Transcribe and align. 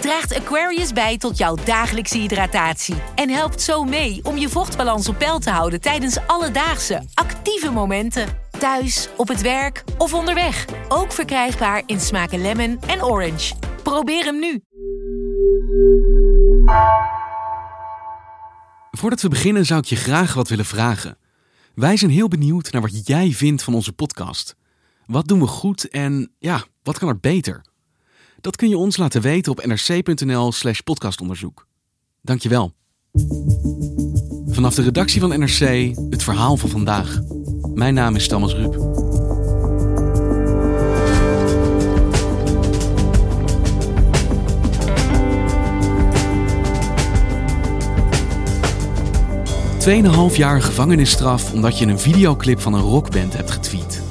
draagt 0.00 0.34
Aquarius 0.34 0.92
bij 0.92 1.18
tot 1.18 1.38
jouw 1.38 1.56
dagelijkse 1.64 2.18
hydratatie 2.18 2.94
en 3.14 3.28
helpt 3.30 3.60
zo 3.60 3.84
mee 3.84 4.20
om 4.22 4.36
je 4.36 4.48
vochtbalans 4.48 5.08
op 5.08 5.18
peil 5.18 5.38
te 5.38 5.50
houden 5.50 5.80
tijdens 5.80 6.18
alledaagse 6.26 7.02
actieve 7.14 7.70
momenten. 7.70 8.28
Thuis, 8.58 9.08
op 9.16 9.28
het 9.28 9.40
werk 9.40 9.84
of 9.98 10.14
onderweg. 10.14 10.64
Ook 10.88 11.12
verkrijgbaar 11.12 11.82
in 11.86 12.00
smaken 12.00 12.40
lemon 12.40 12.80
en 12.86 13.04
orange. 13.04 13.54
Probeer 13.82 14.24
hem 14.24 14.38
nu. 14.38 14.60
Voordat 18.90 19.20
we 19.20 19.28
beginnen 19.28 19.66
zou 19.66 19.80
ik 19.80 19.86
je 19.86 19.96
graag 19.96 20.34
wat 20.34 20.48
willen 20.48 20.64
vragen. 20.64 21.18
Wij 21.74 21.96
zijn 21.96 22.10
heel 22.10 22.28
benieuwd 22.28 22.72
naar 22.72 22.82
wat 22.82 23.06
jij 23.06 23.30
vindt 23.30 23.62
van 23.62 23.74
onze 23.74 23.92
podcast. 23.92 24.56
Wat 25.06 25.28
doen 25.28 25.40
we 25.40 25.46
goed 25.46 25.88
en 25.88 26.32
ja, 26.38 26.64
wat 26.82 26.98
kan 26.98 27.08
er 27.08 27.20
beter? 27.20 27.64
Dat 28.40 28.56
kun 28.56 28.68
je 28.68 28.76
ons 28.76 28.96
laten 28.96 29.20
weten 29.20 29.52
op 29.52 29.66
nrc.nl/slash 29.66 30.80
podcastonderzoek. 30.80 31.66
Dankjewel. 32.22 32.72
Vanaf 34.46 34.74
de 34.74 34.82
redactie 34.82 35.20
van 35.20 35.38
NRC 35.38 35.94
het 36.10 36.22
verhaal 36.22 36.56
van 36.56 36.68
vandaag. 36.68 37.20
Mijn 37.74 37.94
naam 37.94 38.16
is 38.16 38.28
Thomas 38.28 38.54
Ruip. 38.54 38.72
Tweeënhalf 49.78 50.36
jaar 50.36 50.62
gevangenisstraf 50.62 51.52
omdat 51.52 51.78
je 51.78 51.86
een 51.86 51.98
videoclip 51.98 52.60
van 52.60 52.74
een 52.74 52.80
rockband 52.80 53.36
hebt 53.36 53.50
getweet. 53.50 54.02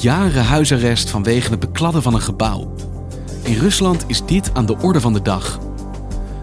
Jaren 0.00 0.44
huisarrest 0.44 1.10
vanwege 1.10 1.50
het 1.50 1.60
bekladden 1.60 2.02
van 2.02 2.14
een 2.14 2.20
gebouw. 2.20 2.74
In 3.50 3.58
Rusland 3.58 4.04
is 4.06 4.24
dit 4.24 4.54
aan 4.54 4.66
de 4.66 4.76
orde 4.78 5.00
van 5.00 5.12
de 5.12 5.22
dag. 5.22 5.58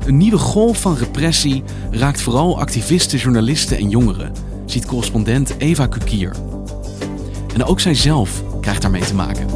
Een 0.05 0.17
nieuwe 0.17 0.37
golf 0.37 0.81
van 0.81 0.95
repressie 0.95 1.63
raakt 1.91 2.21
vooral 2.21 2.59
activisten, 2.59 3.19
journalisten 3.19 3.77
en 3.77 3.89
jongeren, 3.89 4.33
ziet 4.65 4.85
correspondent 4.85 5.55
Eva 5.57 5.87
Kukier. 5.87 6.35
En 7.53 7.63
ook 7.63 7.79
zijzelf 7.79 8.43
krijgt 8.61 8.81
daarmee 8.81 9.01
te 9.01 9.15
maken. 9.15 9.47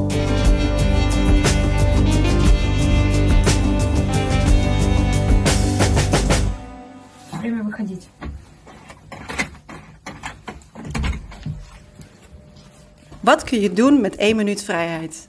Wat 13.19 13.43
kun 13.43 13.59
je 13.59 13.73
doen 13.73 14.01
met 14.01 14.15
één 14.15 14.35
minuut 14.35 14.63
vrijheid? 14.63 15.27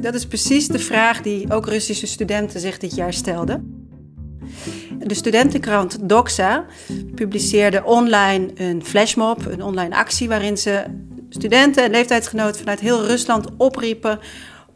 Dat 0.00 0.14
is 0.14 0.26
precies 0.26 0.68
de 0.68 0.78
vraag 0.78 1.22
die 1.22 1.52
ook 1.52 1.66
Russische 1.66 2.06
studenten 2.06 2.60
zich 2.60 2.78
dit 2.78 2.94
jaar 2.94 3.12
stelden. 3.12 3.84
De 4.98 5.14
studentenkrant 5.14 6.08
Doxa 6.08 6.64
publiceerde 7.14 7.84
online 7.84 8.48
een 8.54 8.84
flashmob, 8.84 9.46
een 9.46 9.62
online 9.62 9.96
actie 9.96 10.28
waarin 10.28 10.58
ze 10.58 10.84
studenten 11.28 11.84
en 11.84 11.90
leeftijdsgenoten 11.90 12.60
vanuit 12.60 12.80
heel 12.80 13.06
Rusland 13.06 13.46
opriepen 13.56 14.18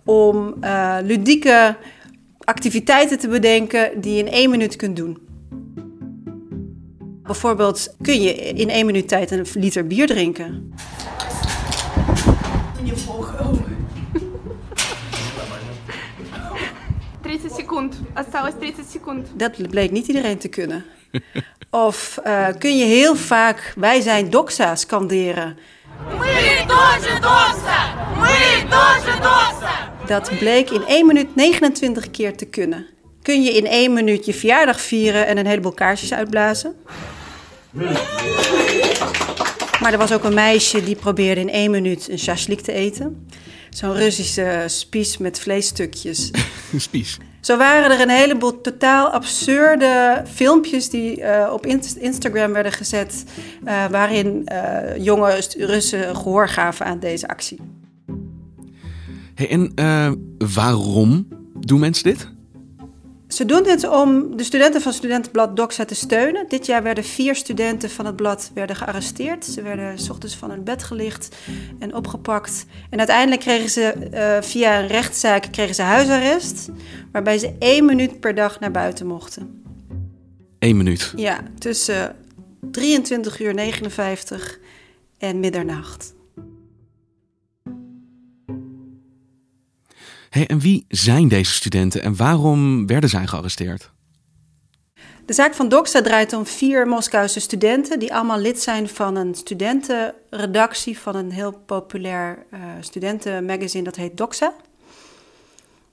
om 0.04 0.54
eh, 0.60 0.96
ludieke 1.02 1.76
activiteiten 2.38 3.18
te 3.18 3.28
bedenken 3.28 4.00
die 4.00 4.12
je 4.12 4.18
in 4.18 4.28
één 4.28 4.50
minuut 4.50 4.76
kunt 4.76 4.96
doen. 4.96 5.18
Bijvoorbeeld 7.22 7.94
kun 8.00 8.20
je 8.22 8.34
in 8.34 8.68
één 8.68 8.86
minuut 8.86 9.08
tijd 9.08 9.30
een 9.30 9.46
liter 9.54 9.86
bier 9.86 10.06
drinken. 10.06 10.72
30 17.29 17.55
секунд. 17.55 17.95
Осталось 18.13 18.53
30 18.59 18.85
секунд. 18.91 19.27
Dat 19.33 19.69
bleek 19.69 19.91
niet 19.91 20.07
iedereen 20.07 20.37
te 20.37 20.47
kunnen. 20.47 20.85
Of 21.69 22.19
eh, 22.23 22.47
kun 22.59 22.77
je 22.77 22.85
heel 22.85 23.15
vaak 23.15 23.73
wij 23.75 24.01
zijn 24.01 24.29
doxa 24.29 24.75
scanderen. 24.75 25.57
Dat 30.07 30.31
bleek 30.39 30.69
in 30.69 30.85
1 30.87 31.05
minuut 31.05 31.35
29 31.35 32.11
keer 32.11 32.37
te 32.37 32.45
kunnen. 32.45 32.85
Kun 33.21 33.43
je 33.43 33.51
in 33.51 33.65
1 33.65 33.93
minuut 33.93 34.25
je 34.25 34.33
verjaardag 34.33 34.81
vieren 34.81 35.27
en 35.27 35.37
een 35.37 35.45
heleboel 35.45 35.73
kaarsjes 35.73 36.13
uitblazen? 36.13 36.75
Maar 39.81 39.91
er 39.91 39.97
was 39.97 40.13
ook 40.13 40.23
een 40.23 40.33
meisje 40.33 40.83
die 40.83 40.95
probeerde 40.95 41.41
in 41.41 41.49
1 41.49 41.71
minuut 41.71 42.09
een 42.09 42.19
shashlik 42.19 42.61
te 42.61 42.71
eten. 42.71 43.27
Zo'n 43.70 43.92
Russische 43.96 44.64
spies 44.66 45.18
met 45.18 45.40
vleesstukjes. 45.40 46.30
Spies. 46.76 47.18
Zo 47.40 47.56
waren 47.56 47.90
er 47.90 48.00
een 48.00 48.08
heleboel 48.08 48.60
totaal 48.60 49.08
absurde 49.08 50.22
filmpjes 50.26 50.90
die 50.90 51.22
eh, 51.22 51.52
op 51.52 51.66
Inst- 51.66 51.96
Instagram 51.96 52.52
werden 52.52 52.72
gezet, 52.72 53.24
eh, 53.64 53.86
waarin 53.86 54.46
eh, 54.46 55.04
jonge 55.04 55.42
Russen 55.58 56.16
gehoor 56.16 56.48
gaven 56.48 56.86
aan 56.86 56.98
deze 56.98 57.28
actie. 57.28 57.58
Hey, 59.34 59.48
en 59.50 59.72
waarom 60.54 61.28
doen 61.60 61.80
mensen 61.80 62.04
dit? 62.04 62.28
Ze 63.32 63.44
doen 63.44 63.62
dit 63.62 63.88
om 63.88 64.36
de 64.36 64.44
studenten 64.44 64.80
van 64.80 64.92
studentenblad 64.92 65.56
Doxa 65.56 65.84
te 65.84 65.94
steunen. 65.94 66.48
Dit 66.48 66.66
jaar 66.66 66.82
werden 66.82 67.04
vier 67.04 67.34
studenten 67.34 67.90
van 67.90 68.06
het 68.06 68.16
blad 68.16 68.50
werden 68.54 68.76
gearresteerd. 68.76 69.44
Ze 69.44 69.62
werden 69.62 69.98
s 69.98 70.10
ochtends 70.10 70.36
van 70.36 70.50
hun 70.50 70.64
bed 70.64 70.82
gelicht 70.82 71.36
en 71.78 71.94
opgepakt. 71.94 72.66
En 72.90 72.98
uiteindelijk 72.98 73.40
kregen 73.40 73.70
ze 73.70 73.82
eh, 73.82 74.42
via 74.42 74.80
een 74.80 74.86
rechtszaak 74.86 75.46
kregen 75.50 75.74
ze 75.74 75.82
huisarrest, 75.82 76.68
waarbij 77.12 77.38
ze 77.38 77.54
één 77.58 77.84
minuut 77.84 78.20
per 78.20 78.34
dag 78.34 78.60
naar 78.60 78.70
buiten 78.70 79.06
mochten. 79.06 79.62
Eén 80.58 80.76
minuut. 80.76 81.12
Ja, 81.16 81.40
tussen 81.58 82.16
23 82.70 83.40
uur 83.40 83.54
59 83.54 84.58
en 85.18 85.40
middernacht. 85.40 86.14
Hey, 90.30 90.46
en 90.46 90.58
wie 90.58 90.84
zijn 90.88 91.28
deze 91.28 91.52
studenten 91.52 92.02
en 92.02 92.16
waarom 92.16 92.86
werden 92.86 93.10
zij 93.10 93.26
gearresteerd? 93.26 93.90
De 95.26 95.32
zaak 95.32 95.54
van 95.54 95.68
Doxa 95.68 96.02
draait 96.02 96.32
om 96.32 96.46
vier 96.46 96.86
Moskouse 96.86 97.40
studenten 97.40 97.98
die 97.98 98.14
allemaal 98.14 98.38
lid 98.38 98.62
zijn 98.62 98.88
van 98.88 99.16
een 99.16 99.34
studentenredactie 99.34 100.98
van 100.98 101.16
een 101.16 101.30
heel 101.30 101.52
populair 101.66 102.46
eh, 102.50 102.60
studentenmagazine 102.80 103.84
dat 103.84 103.96
heet 103.96 104.16
Doxa. 104.16 104.54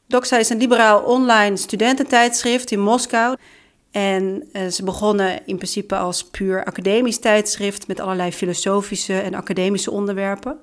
Doxa 0.08 0.38
is 0.38 0.50
een 0.50 0.58
liberaal 0.58 1.02
online 1.02 1.58
studententijdschrift 1.58 2.72
in 2.72 2.80
Moskou. 2.80 3.38
En 3.92 4.44
eh, 4.52 4.68
ze 4.68 4.84
begonnen 4.84 5.46
in 5.46 5.56
principe 5.56 5.96
als 5.96 6.24
puur 6.24 6.64
academisch 6.64 7.20
tijdschrift 7.20 7.88
met 7.88 8.00
allerlei 8.00 8.31
filosofische 8.31 9.20
en 9.20 9.34
academische 9.34 9.92
onderwerpen. 9.92 10.59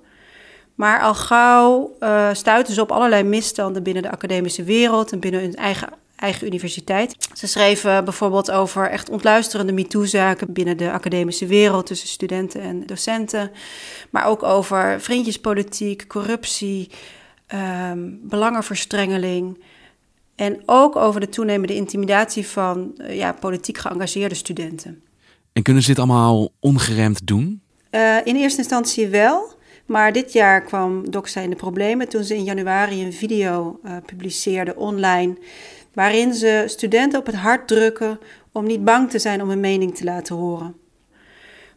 Maar 0.75 1.01
al 1.01 1.15
gauw 1.15 1.97
eh 1.99 2.29
stuiten 2.33 2.75
ze 2.75 2.81
op 2.81 2.93
allerlei 2.93 3.23
misstanden 3.23 3.83
binnen 3.83 4.03
de 4.03 4.11
academische 4.11 4.62
wereld 4.62 5.12
en 5.12 5.21
binnen 5.21 5.41
hun 5.41 5.55
eigen, 5.55 5.89
eigen 6.17 6.47
universiteit. 6.47 7.17
Ze 7.33 7.47
schreven 7.47 8.05
bijvoorbeeld 8.05 8.51
over 8.51 8.91
echt 8.91 9.10
ontluisterende 9.10 9.72
MeToo-zaken 9.72 10.53
binnen 10.53 10.77
de 10.77 10.91
academische 10.91 11.47
wereld 11.47 11.87
tussen 11.87 12.09
studenten 12.09 12.60
en 12.60 12.87
docenten. 12.87 13.51
Maar 14.10 14.27
ook 14.27 14.43
over 14.43 15.01
vriendjespolitiek, 15.01 16.07
corruptie, 16.07 16.91
ehm, 17.47 18.09
belangenverstrengeling. 18.22 19.59
En 20.34 20.63
ook 20.66 20.97
over 20.97 21.21
de 21.21 21.28
toenemende 21.28 21.75
intimidatie 21.75 22.47
van 22.47 22.93
eh, 22.97 23.16
ja, 23.16 23.33
politiek 23.33 23.78
geëngageerde 23.78 24.34
studenten. 24.34 25.03
En 25.53 25.63
kunnen 25.63 25.83
ze 25.83 25.89
dit 25.89 25.98
allemaal 25.98 26.48
ongeremd 26.60 27.27
doen? 27.27 27.63
Eh, 27.91 28.16
in 28.25 28.37
eerste 28.37 28.59
instantie 28.59 29.09
wel. 29.09 29.53
Maar 29.86 30.13
dit 30.13 30.33
jaar 30.33 30.63
kwam 30.63 31.10
Doxa 31.10 31.41
in 31.41 31.51
de 31.51 31.57
problemen 31.57 32.09
toen 32.09 32.25
ze 32.25 32.34
in 32.34 32.45
januari 32.45 33.04
een 33.04 33.13
video 33.13 33.81
eh, 33.83 33.97
publiceerde 34.07 34.77
online. 34.77 35.36
Waarin 35.92 36.34
ze 36.34 36.65
studenten 36.66 37.19
op 37.19 37.27
het 37.27 37.34
hart 37.34 37.69
drukken 37.69 38.19
om 38.53 38.66
niet 38.66 38.84
bang 38.84 39.10
te 39.10 39.19
zijn 39.19 39.42
om 39.42 39.48
hun 39.48 39.60
mening 39.60 39.97
te 39.97 40.04
laten 40.04 40.36
horen. 40.36 40.77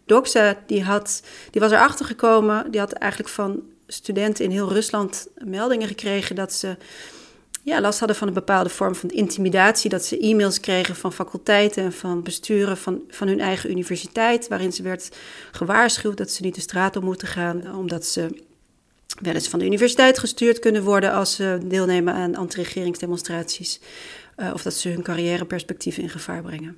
Doxa 0.06 0.58
die 0.66 0.84
had, 0.84 1.24
die 1.52 1.62
was 1.62 1.72
erachter 1.72 2.06
gekomen, 2.06 2.72
die 2.72 2.80
had 2.80 2.92
eigenlijk 2.92 3.34
van 3.34 3.64
studenten 3.88 4.46
in 4.46 4.52
heel 4.52 4.74
Rusland 4.74 5.28
meldingen 5.38 5.88
gekregen 5.88 6.36
dat 6.36 6.54
ze 6.54 6.78
ja, 7.68 7.82
last 7.82 8.00
hadden 8.00 8.18
van 8.18 8.28
een 8.28 8.34
bepaalde 8.34 8.70
vorm 8.70 8.96
van 8.96 9.10
intimidatie. 9.10 9.90
Dat 9.90 10.06
ze 10.06 10.20
e-mails 10.20 10.60
kregen 10.60 10.96
van 10.96 11.14
faculteiten 11.14 11.84
en 11.84 11.94
van 11.94 12.24
besturen 12.24 12.78
van, 12.78 13.02
van 13.10 13.28
hun 13.28 13.40
eigen 13.40 13.72
universiteit. 13.72 14.48
Waarin 14.48 14.74
ze 14.74 14.84
werd 14.84 15.10
gewaarschuwd 15.52 16.18
dat 16.18 16.32
ze 16.32 16.44
niet 16.44 16.56
de 16.56 16.62
straat 16.62 16.96
op 16.96 17.04
moeten 17.04 17.28
gaan. 17.28 17.76
Omdat 17.76 18.06
ze 18.06 18.44
wel 19.22 19.34
eens 19.34 19.48
van 19.48 19.60
de 19.60 19.66
universiteit 19.66 20.20
gestuurd 20.20 20.60
kunnen 20.60 20.84
worden 20.84 21.14
als 21.14 21.36
ze 21.36 21.60
deelnemen 21.64 22.14
aan 22.14 22.36
anti-regeringsdemonstraties. 22.36 23.80
Uh, 24.38 24.52
of 24.54 24.62
dat 24.62 24.74
ze 24.74 24.90
hun 24.90 25.04
carrièreperspectieven 25.04 26.04
in 26.04 26.10
gevaar 26.10 26.42
brengen. 26.42 26.78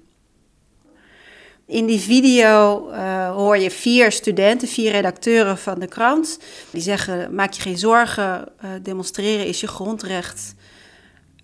In 1.65 1.85
die 1.85 1.99
video 1.99 2.89
uh, 2.91 3.31
hoor 3.31 3.57
je 3.57 3.71
vier 3.71 4.11
studenten, 4.11 4.67
vier 4.67 4.91
redacteuren 4.91 5.57
van 5.57 5.79
de 5.79 5.87
krant. 5.87 6.39
Die 6.71 6.81
zeggen: 6.81 7.35
Maak 7.35 7.53
je 7.53 7.61
geen 7.61 7.77
zorgen, 7.77 8.51
demonstreren 8.81 9.45
is 9.45 9.59
je 9.59 9.67
grondrecht. 9.67 10.55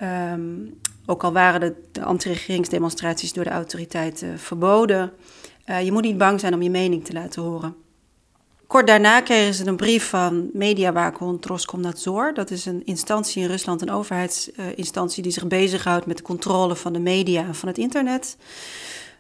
Um, 0.02 0.80
ook 1.06 1.24
al 1.24 1.34
waren 1.34 1.60
de, 1.60 1.76
de 1.92 2.04
anti-regeringsdemonstraties 2.04 3.34
door 3.34 3.44
de 3.44 3.50
autoriteiten 3.50 4.40
verboden. 4.40 5.12
Uh, 5.70 5.84
je 5.84 5.92
moet 5.92 6.04
niet 6.04 6.18
bang 6.18 6.40
zijn 6.40 6.54
om 6.54 6.62
je 6.62 6.70
mening 6.70 7.06
te 7.06 7.14
laten 7.14 7.42
horen. 7.42 7.76
Kort 8.68 8.88
daarna 8.88 9.22
kregen 9.22 9.54
ze 9.54 9.68
een 9.68 9.76
brief 9.76 10.10
van 10.10 10.50
mediawaakhond 10.54 11.46
Roskomnadzor. 11.46 12.34
Dat 12.34 12.52
is 12.52 12.66
een 12.66 12.86
instantie 12.86 13.42
in 13.42 13.48
Rusland, 13.48 13.82
een 13.82 13.92
overheidsinstantie 13.92 15.24
die 15.24 15.32
zich 15.32 15.48
bezighoudt 15.48 16.06
met 16.06 16.18
de 16.18 16.24
controle 16.24 16.76
van 16.76 16.94
de 16.94 17.00
media 17.00 17.46
en 17.46 17.56
van 17.56 17.68
het 17.68 17.78
internet. 17.78 18.38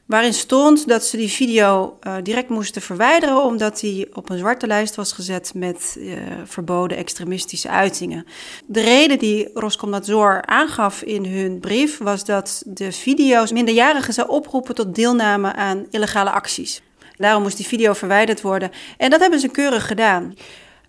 Waarin 0.05 0.33
stond 0.33 0.87
dat 0.87 1.05
ze 1.05 1.17
die 1.17 1.29
video 1.29 1.97
uh, 2.01 2.15
direct 2.23 2.49
moesten 2.49 2.81
verwijderen, 2.81 3.43
omdat 3.43 3.79
die 3.79 4.15
op 4.15 4.29
een 4.29 4.37
zwarte 4.37 4.67
lijst 4.67 4.95
was 4.95 5.11
gezet 5.11 5.51
met 5.55 5.95
uh, 5.97 6.17
verboden 6.43 6.97
extremistische 6.97 7.69
uitingen. 7.69 8.25
De 8.65 8.81
reden 8.81 9.19
die 9.19 9.49
Roskomnadzor 9.53 10.41
aangaf 10.45 11.01
in 11.01 11.25
hun 11.25 11.59
brief 11.59 11.97
was 11.97 12.25
dat 12.25 12.63
de 12.65 12.91
video's 12.91 13.51
minderjarigen 13.51 14.13
zou 14.13 14.29
oproepen 14.29 14.75
tot 14.75 14.95
deelname 14.95 15.53
aan 15.53 15.85
illegale 15.89 16.31
acties. 16.31 16.81
Daarom 17.15 17.41
moest 17.41 17.57
die 17.57 17.67
video 17.67 17.93
verwijderd 17.93 18.41
worden. 18.41 18.71
En 18.97 19.09
dat 19.09 19.19
hebben 19.19 19.39
ze 19.39 19.47
keurig 19.47 19.87
gedaan. 19.87 20.33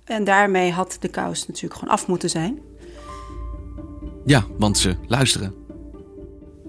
En 0.05 0.25
daarmee 0.25 0.73
had 0.73 0.97
de 1.01 1.09
kous 1.09 1.47
natuurlijk 1.47 1.75
gewoon 1.81 1.95
af 1.95 2.07
moeten 2.07 2.31
zijn. 2.31 2.59
Ja, 4.25 4.45
want 4.59 4.79
ze 4.79 4.97
luisteren. 5.07 5.66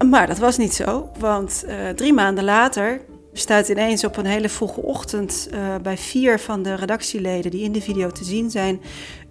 Maar 0.06 0.28
dat 0.28 0.38
was 0.38 0.58
niet 0.58 0.74
zo, 0.74 1.10
want 1.20 1.64
uh, 1.68 1.90
drie 1.90 2.14
maanden 2.14 2.44
later 2.44 3.02
staat 3.34 3.70
ineens 3.70 4.04
op 4.04 4.18
een 4.18 4.26
hele 4.26 4.50
vroege 4.50 4.82
ochtend 4.82 5.50
uh, 5.54 5.76
bij 5.82 5.98
vier 5.98 6.40
van 6.40 6.64
de 6.64 6.74
redactieleden 6.74 7.52
die 7.52 7.64
in 7.64 7.72
de 7.72 7.82
video 7.82 8.10
te 8.10 8.24
zien 8.24 8.52
zijn, 8.52 8.82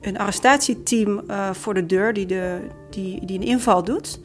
een 0.00 0.18
arrestatieteam 0.18 1.22
uh, 1.30 1.50
voor 1.52 1.74
de 1.74 1.86
deur 1.86 2.12
die, 2.12 2.26
de, 2.26 2.58
die, 2.90 3.26
die 3.26 3.38
een 3.38 3.46
inval 3.46 3.84
doet. 3.84 4.20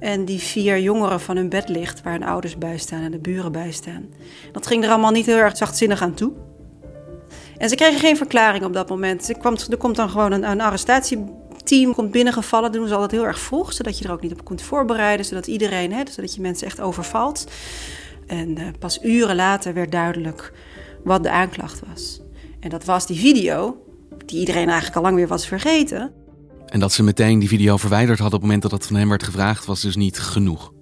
En 0.00 0.24
die 0.24 0.38
vier 0.38 0.80
jongeren 0.80 1.20
van 1.20 1.36
hun 1.36 1.48
bed 1.48 1.68
ligt, 1.68 2.02
waar 2.02 2.12
hun 2.12 2.24
ouders 2.24 2.58
bij 2.58 2.78
staan 2.78 3.02
en 3.02 3.10
de 3.10 3.18
buren 3.18 3.52
bij 3.52 3.72
staan. 3.72 4.06
Dat 4.52 4.66
ging 4.66 4.84
er 4.84 4.90
allemaal 4.90 5.10
niet 5.10 5.26
heel 5.26 5.36
erg 5.36 5.56
zachtzinnig 5.56 6.02
aan 6.02 6.14
toe. 6.14 6.32
En 7.58 7.68
ze 7.68 7.74
kregen 7.74 8.00
geen 8.00 8.16
verklaring 8.16 8.64
op 8.64 8.72
dat 8.72 8.88
moment. 8.88 9.28
Er, 9.28 9.38
kwam, 9.38 9.56
er 9.70 9.76
komt 9.76 9.96
dan 9.96 10.10
gewoon 10.10 10.32
een, 10.32 10.50
een 10.50 10.60
arrestatieteam 11.66 11.94
komt 11.94 12.10
binnengevallen. 12.10 12.72
Doen 12.72 12.88
ze 12.88 12.94
altijd 12.94 13.10
heel 13.10 13.26
erg 13.26 13.38
vroeg, 13.38 13.72
zodat 13.72 13.98
je 13.98 14.04
er 14.04 14.12
ook 14.12 14.22
niet 14.22 14.32
op 14.32 14.44
kunt 14.44 14.62
voorbereiden. 14.62 15.26
Zodat 15.26 15.46
iedereen, 15.46 15.92
hè, 15.92 16.02
zodat 16.10 16.34
je 16.34 16.40
mensen 16.40 16.66
echt 16.66 16.80
overvalt. 16.80 17.46
En 18.26 18.58
uh, 18.58 18.66
pas 18.78 18.98
uren 19.02 19.36
later 19.36 19.74
werd 19.74 19.92
duidelijk 19.92 20.52
wat 21.04 21.22
de 21.22 21.30
aanklacht 21.30 21.82
was. 21.88 22.20
En 22.60 22.70
dat 22.70 22.84
was 22.84 23.06
die 23.06 23.18
video, 23.18 23.76
die 24.26 24.38
iedereen 24.38 24.66
eigenlijk 24.66 24.96
al 24.96 25.02
lang 25.02 25.16
weer 25.16 25.28
was 25.28 25.46
vergeten. 25.46 26.12
En 26.66 26.80
dat 26.80 26.92
ze 26.92 27.02
meteen 27.02 27.38
die 27.38 27.48
video 27.48 27.76
verwijderd 27.76 28.18
had 28.18 28.26
op 28.26 28.32
het 28.32 28.42
moment 28.42 28.62
dat 28.62 28.70
dat 28.70 28.86
van 28.86 28.96
hem 28.96 29.08
werd 29.08 29.22
gevraagd, 29.22 29.64
was 29.64 29.80
dus 29.80 29.96
niet 29.96 30.18
genoeg. 30.18 30.72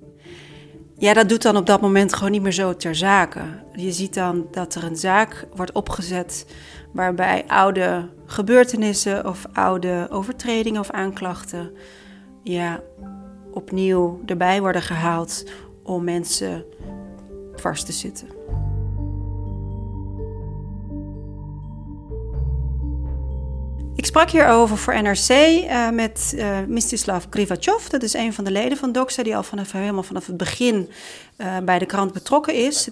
Ja, 0.98 1.14
dat 1.14 1.28
doet 1.28 1.42
dan 1.42 1.56
op 1.56 1.66
dat 1.66 1.80
moment 1.80 2.14
gewoon 2.14 2.30
niet 2.30 2.42
meer 2.42 2.52
zo 2.52 2.76
ter 2.76 2.94
zake. 2.94 3.40
Je 3.72 3.92
ziet 3.92 4.14
dan 4.14 4.46
dat 4.50 4.74
er 4.74 4.84
een 4.84 4.96
zaak 4.96 5.46
wordt 5.54 5.72
opgezet 5.72 6.46
waarbij 6.94 7.44
oude 7.46 8.08
gebeurtenissen 8.26 9.26
of 9.26 9.46
oude 9.52 10.06
overtredingen 10.10 10.80
of 10.80 10.90
aanklachten 10.90 11.72
ja, 12.42 12.80
opnieuw 13.50 14.20
erbij 14.26 14.60
worden 14.60 14.82
gehaald 14.82 15.44
om 15.82 16.04
mensen 16.04 16.64
vast 17.56 17.86
te 17.86 17.92
zitten. 17.92 18.28
Ik 23.96 24.10
sprak 24.10 24.30
hierover 24.30 24.78
voor 24.78 25.02
NRC 25.02 25.28
uh, 25.28 25.90
met 25.90 26.32
uh, 26.34 26.58
Mistislav 26.66 27.24
Grivachov. 27.30 27.86
Dat 27.86 28.02
is 28.02 28.14
een 28.14 28.32
van 28.32 28.44
de 28.44 28.50
leden 28.50 28.78
van 28.78 28.92
Doxa 28.92 29.22
die 29.22 29.36
al 29.36 29.42
vanaf, 29.42 29.72
helemaal 29.72 30.02
vanaf 30.02 30.26
het 30.26 30.36
begin 30.36 30.88
uh, 31.38 31.58
bij 31.58 31.78
de 31.78 31.86
krant 31.86 32.12
betrokken 32.12 32.54
is. 32.54 32.88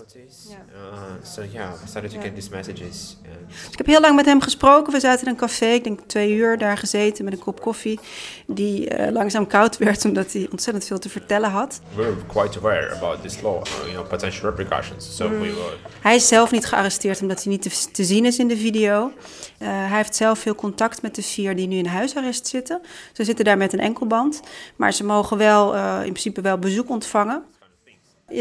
So 1.22 1.42
yeah, 1.52 1.72
I 1.84 1.86
started 1.86 2.10
to 2.10 2.20
get 2.20 2.34
these 2.34 2.50
messages. 2.50 3.16
Dus 3.48 3.72
ik 3.72 3.78
heb 3.78 3.86
heel 3.86 4.00
lang 4.00 4.16
met 4.16 4.24
hem 4.24 4.40
gesproken. 4.40 4.92
We 4.92 5.00
zaten 5.00 5.26
in 5.26 5.32
een 5.32 5.38
café, 5.38 5.66
ik 5.66 5.84
denk 5.84 6.00
twee 6.06 6.32
uur 6.32 6.58
daar 6.58 6.78
gezeten 6.78 7.24
met 7.24 7.32
een 7.32 7.38
kop 7.38 7.60
koffie. 7.60 8.00
Die 8.46 8.98
uh, 8.98 9.10
langzaam 9.10 9.46
koud 9.46 9.78
werd 9.78 10.04
omdat 10.04 10.32
hij 10.32 10.48
ontzettend 10.50 10.86
veel 10.86 10.98
te 10.98 11.08
vertellen 11.08 11.50
had. 11.50 11.80
We 11.94 12.02
were 12.02 12.26
quite 12.26 12.58
aware 12.58 12.94
about 12.94 13.22
this 13.22 13.40
law, 13.40 13.64
you 13.66 13.90
know, 13.90 14.08
potential 14.08 14.50
repercussions. 14.50 15.16
So 15.16 15.28
mm. 15.28 15.40
we 15.40 15.46
were... 15.46 15.76
Hij 16.00 16.14
is 16.14 16.28
zelf 16.28 16.50
niet 16.50 16.66
gearresteerd 16.66 17.20
omdat 17.20 17.42
hij 17.42 17.52
niet 17.52 17.62
te, 17.62 17.90
te 17.92 18.04
zien 18.04 18.24
is 18.24 18.38
in 18.38 18.48
de 18.48 18.56
video. 18.56 19.12
Uh, 19.58 19.68
hij 19.68 19.96
heeft 19.96 20.16
zelf 20.16 20.38
veel 20.38 20.54
contact 20.54 21.02
met 21.02 21.14
de 21.14 21.22
vier 21.22 21.56
die 21.56 21.66
nu 21.66 21.76
in 21.76 21.86
huisarrest 21.86 22.46
zitten. 22.46 22.80
Ze 23.12 23.24
zitten 23.24 23.44
daar 23.44 23.56
met 23.56 23.72
een 23.72 23.80
enkelband. 23.80 24.40
Maar 24.76 24.92
ze 24.92 25.04
mogen 25.04 25.36
wel 25.38 25.74
uh, 25.74 25.98
in 25.98 26.12
principe 26.12 26.40
wel 26.40 26.58
bezoek 26.58 26.88
ontvangen. 26.88 27.42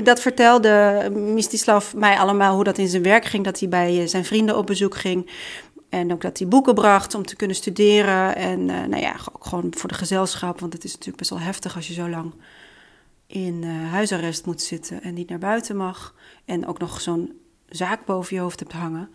Dat 0.03 0.19
vertelde 0.19 1.09
Mistislav 1.13 1.93
mij 1.93 2.17
allemaal 2.17 2.55
hoe 2.55 2.63
dat 2.63 2.77
in 2.77 2.88
zijn 2.88 3.03
werk 3.03 3.25
ging. 3.25 3.43
Dat 3.43 3.59
hij 3.59 3.69
bij 3.69 4.07
zijn 4.07 4.25
vrienden 4.25 4.57
op 4.57 4.65
bezoek 4.65 4.95
ging. 4.95 5.29
En 5.89 6.11
ook 6.11 6.21
dat 6.21 6.38
hij 6.38 6.47
boeken 6.47 6.73
bracht 6.73 7.15
om 7.15 7.25
te 7.25 7.35
kunnen 7.35 7.55
studeren. 7.55 8.35
En 8.35 8.59
uh, 8.59 8.85
nou 8.85 9.01
ja, 9.01 9.15
ook 9.33 9.45
gewoon 9.45 9.73
voor 9.77 9.89
de 9.89 9.95
gezelschap. 9.95 10.59
Want 10.59 10.73
het 10.73 10.83
is 10.83 10.91
natuurlijk 10.91 11.17
best 11.17 11.29
wel 11.29 11.39
heftig 11.39 11.75
als 11.75 11.88
je 11.88 11.93
zo 11.93 12.09
lang 12.09 12.33
in 13.27 13.61
uh, 13.63 13.91
huisarrest 13.91 14.45
moet 14.45 14.61
zitten 14.61 15.03
en 15.03 15.13
niet 15.13 15.29
naar 15.29 15.39
buiten 15.39 15.75
mag. 15.75 16.15
En 16.45 16.67
ook 16.67 16.79
nog 16.79 17.01
zo'n 17.01 17.39
zaak 17.69 18.05
boven 18.05 18.35
je 18.35 18.41
hoofd 18.41 18.59
hebt 18.59 18.71
hangen. 18.71 19.09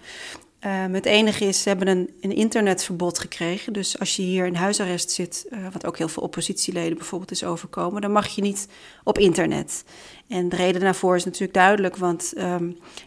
Uh, 0.64 0.84
het 0.92 1.06
enige 1.06 1.44
is, 1.44 1.62
ze 1.62 1.68
hebben 1.68 1.88
een, 1.88 2.10
een, 2.20 2.36
internetverbod 2.36 3.18
gekregen. 3.18 3.72
Dus 3.72 3.98
als 3.98 4.16
je 4.16 4.22
hier 4.22 4.46
in 4.46 4.54
huisarrest 4.54 5.10
zit, 5.10 5.46
uh, 5.50 5.58
wat 5.72 5.86
ook 5.86 5.98
heel 5.98 6.08
veel 6.08 6.22
oppositieleden 6.22 6.96
bijvoorbeeld 6.96 7.30
is 7.30 7.44
overkomen, 7.44 8.00
dan 8.00 8.12
mag 8.12 8.26
je 8.26 8.42
niet 8.42 8.68
op 9.04 9.18
internet. 9.18 9.84
En 10.28 10.48
de 10.48 10.56
reden 10.56 10.80
daarvoor 10.80 11.16
is 11.16 11.24
natuurlijk 11.24 11.54
duidelijk, 11.54 11.96
want 11.96 12.32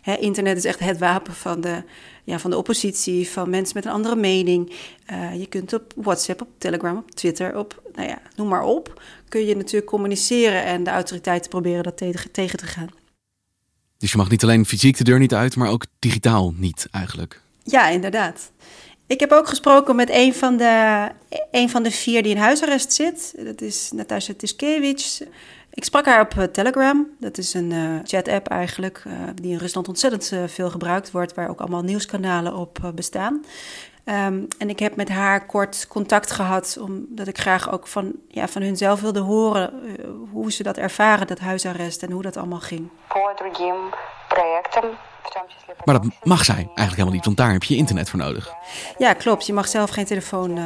hè, 0.01 0.15
internet 0.15 0.57
is 0.57 0.65
echt 0.65 0.79
het 0.79 0.97
wapen 0.97 1.33
van 1.33 1.61
de, 1.61 1.83
ja, 2.23 2.39
van 2.39 2.49
de 2.49 2.57
oppositie, 2.57 3.29
van 3.29 3.49
mensen 3.49 3.75
met 3.75 3.85
een 3.85 3.91
andere 3.91 4.15
mening. 4.15 4.73
Uh, 5.11 5.39
je 5.39 5.45
kunt 5.45 5.73
op 5.73 5.93
WhatsApp, 5.95 6.41
op 6.41 6.47
Telegram, 6.57 6.97
op 6.97 7.11
Twitter, 7.11 7.57
op, 7.57 7.81
nou 7.95 8.07
ja, 8.07 8.21
noem 8.35 8.47
maar 8.47 8.63
op, 8.63 9.01
kun 9.29 9.45
je 9.45 9.55
natuurlijk 9.55 9.85
communiceren 9.85 10.63
en 10.63 10.83
de 10.83 10.89
autoriteiten 10.89 11.49
proberen 11.49 11.83
dat 11.83 11.97
tegen 12.31 12.57
te 12.57 12.65
gaan. 12.65 12.89
Dus 13.97 14.11
je 14.11 14.17
mag 14.17 14.29
niet 14.29 14.43
alleen 14.43 14.65
fysiek 14.65 14.97
de 14.97 15.03
deur 15.03 15.19
niet 15.19 15.33
uit, 15.33 15.55
maar 15.55 15.69
ook 15.69 15.85
digitaal 15.99 16.53
niet 16.57 16.87
eigenlijk. 16.91 17.41
Ja, 17.69 17.87
inderdaad. 17.87 18.51
Ik 19.07 19.19
heb 19.19 19.31
ook 19.31 19.47
gesproken 19.47 19.95
met 19.95 20.09
een 20.09 20.33
van 20.33 20.57
de, 20.57 21.07
een 21.51 21.69
van 21.69 21.83
de 21.83 21.91
vier 21.91 22.23
die 22.23 22.35
in 22.35 22.41
huisarrest 22.41 22.93
zit. 22.93 23.33
Dat 23.37 23.61
is 23.61 23.91
Natasja 23.91 24.33
Tiskevich. 24.37 25.21
Ik 25.73 25.83
sprak 25.83 26.05
haar 26.05 26.21
op 26.21 26.53
Telegram. 26.53 27.07
Dat 27.19 27.37
is 27.37 27.53
een 27.53 27.71
uh, 27.71 27.99
chat-app 28.03 28.47
eigenlijk, 28.47 29.03
uh, 29.07 29.13
die 29.35 29.51
in 29.51 29.57
Rusland 29.57 29.87
ontzettend 29.87 30.33
veel 30.45 30.69
gebruikt 30.69 31.11
wordt, 31.11 31.33
waar 31.33 31.49
ook 31.49 31.59
allemaal 31.59 31.81
nieuwskanalen 31.81 32.55
op 32.55 32.91
bestaan. 32.95 33.45
Um, 34.05 34.47
en 34.57 34.69
ik 34.69 34.79
heb 34.79 34.95
met 34.95 35.09
haar 35.09 35.45
kort 35.45 35.87
contact 35.87 36.31
gehad, 36.31 36.77
omdat 36.81 37.27
ik 37.27 37.37
graag 37.37 37.71
ook 37.71 37.87
van, 37.87 38.11
ja, 38.27 38.47
van 38.47 38.61
hun 38.61 38.77
zelf 38.77 39.01
wilde 39.01 39.19
horen 39.19 39.73
hoe 40.31 40.51
ze 40.51 40.63
dat 40.63 40.77
ervaren, 40.77 41.27
dat 41.27 41.39
huisarrest 41.39 42.03
en 42.03 42.11
hoe 42.11 42.21
dat 42.21 42.37
allemaal 42.37 42.59
ging. 42.59 42.89
Maar 45.85 46.01
dat 46.01 46.11
mag 46.23 46.45
zij 46.45 46.55
eigenlijk 46.55 46.89
helemaal 46.89 47.13
niet, 47.13 47.25
want 47.25 47.37
daar 47.37 47.51
heb 47.51 47.63
je 47.63 47.75
internet 47.75 48.09
voor 48.09 48.19
nodig. 48.19 48.53
Ja, 48.97 49.13
klopt. 49.13 49.45
Je 49.45 49.53
mag 49.53 49.67
zelf 49.67 49.89
geen 49.89 50.05
telefoon 50.05 50.57
uh, 50.57 50.65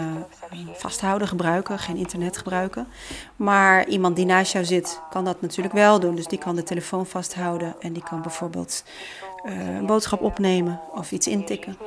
vasthouden, 0.73 1.27
gebruiken, 1.27 1.79
geen 1.79 1.95
internet 1.95 2.37
gebruiken. 2.37 2.87
Maar 3.35 3.85
iemand 3.87 4.15
die 4.15 4.25
naast 4.25 4.51
jou 4.51 4.65
zit, 4.65 5.01
kan 5.09 5.25
dat 5.25 5.41
natuurlijk 5.41 5.75
wel 5.75 5.99
doen. 5.99 6.15
Dus 6.15 6.27
die 6.27 6.39
kan 6.39 6.55
de 6.55 6.63
telefoon 6.63 7.05
vasthouden 7.05 7.75
en 7.79 7.93
die 7.93 8.03
kan 8.03 8.21
bijvoorbeeld 8.21 8.83
uh, 9.43 9.75
een 9.75 9.85
boodschap 9.85 10.21
opnemen 10.21 10.81
of 10.91 11.11
iets 11.11 11.27
intikken. 11.27 11.77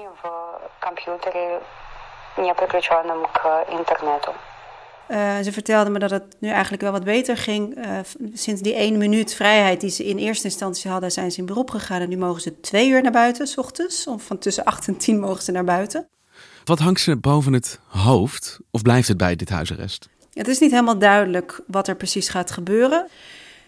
Uh, 5.11 5.39
ze 5.43 5.53
vertelde 5.53 5.91
me 5.91 5.99
dat 5.99 6.11
het 6.11 6.37
nu 6.39 6.49
eigenlijk 6.49 6.83
wel 6.83 6.93
wat 6.93 7.05
beter 7.05 7.37
ging. 7.37 7.77
Uh, 7.77 7.99
sinds 8.35 8.63
die 8.63 8.75
één 8.75 8.99
minuut 8.99 9.35
vrijheid 9.35 9.81
die 9.81 9.91
ze 9.91 10.05
in 10.05 10.19
eerste 10.19 10.45
instantie 10.45 10.91
hadden, 10.91 11.13
zijn 11.13 11.33
ze 11.33 11.39
in 11.39 11.47
beroep 11.47 11.71
gegaan. 11.71 12.01
En 12.01 12.09
nu 12.09 12.17
mogen 12.17 12.43
ze 12.43 12.61
twee 12.61 12.89
uur 12.89 13.03
naar 13.03 13.13
buiten, 13.13 13.47
s 13.47 13.59
ochtends. 13.59 14.07
Of 14.07 14.23
van 14.23 14.39
tussen 14.39 14.65
acht 14.73 14.89
en 14.89 14.97
tien 14.97 15.21
mogen 15.21 15.43
ze 15.43 15.53
naar 15.53 15.65
buiten. 15.65 16.09
Wat 16.65 16.79
hangt 16.79 17.01
ze 17.01 17.17
boven 17.17 17.53
het 17.53 17.81
hoofd? 17.87 18.59
Of 18.71 18.83
blijft 18.83 19.09
het 19.09 19.17
bij 19.17 19.37
dit 19.37 19.49
huisarrest? 19.49 20.09
Het 20.33 20.49
is 20.49 20.59
niet 20.59 20.71
helemaal 20.71 20.99
duidelijk 20.99 21.61
wat 21.67 21.89
er 21.89 21.97
precies 21.97 22.29
gaat 22.29 22.51
gebeuren. 22.51 23.07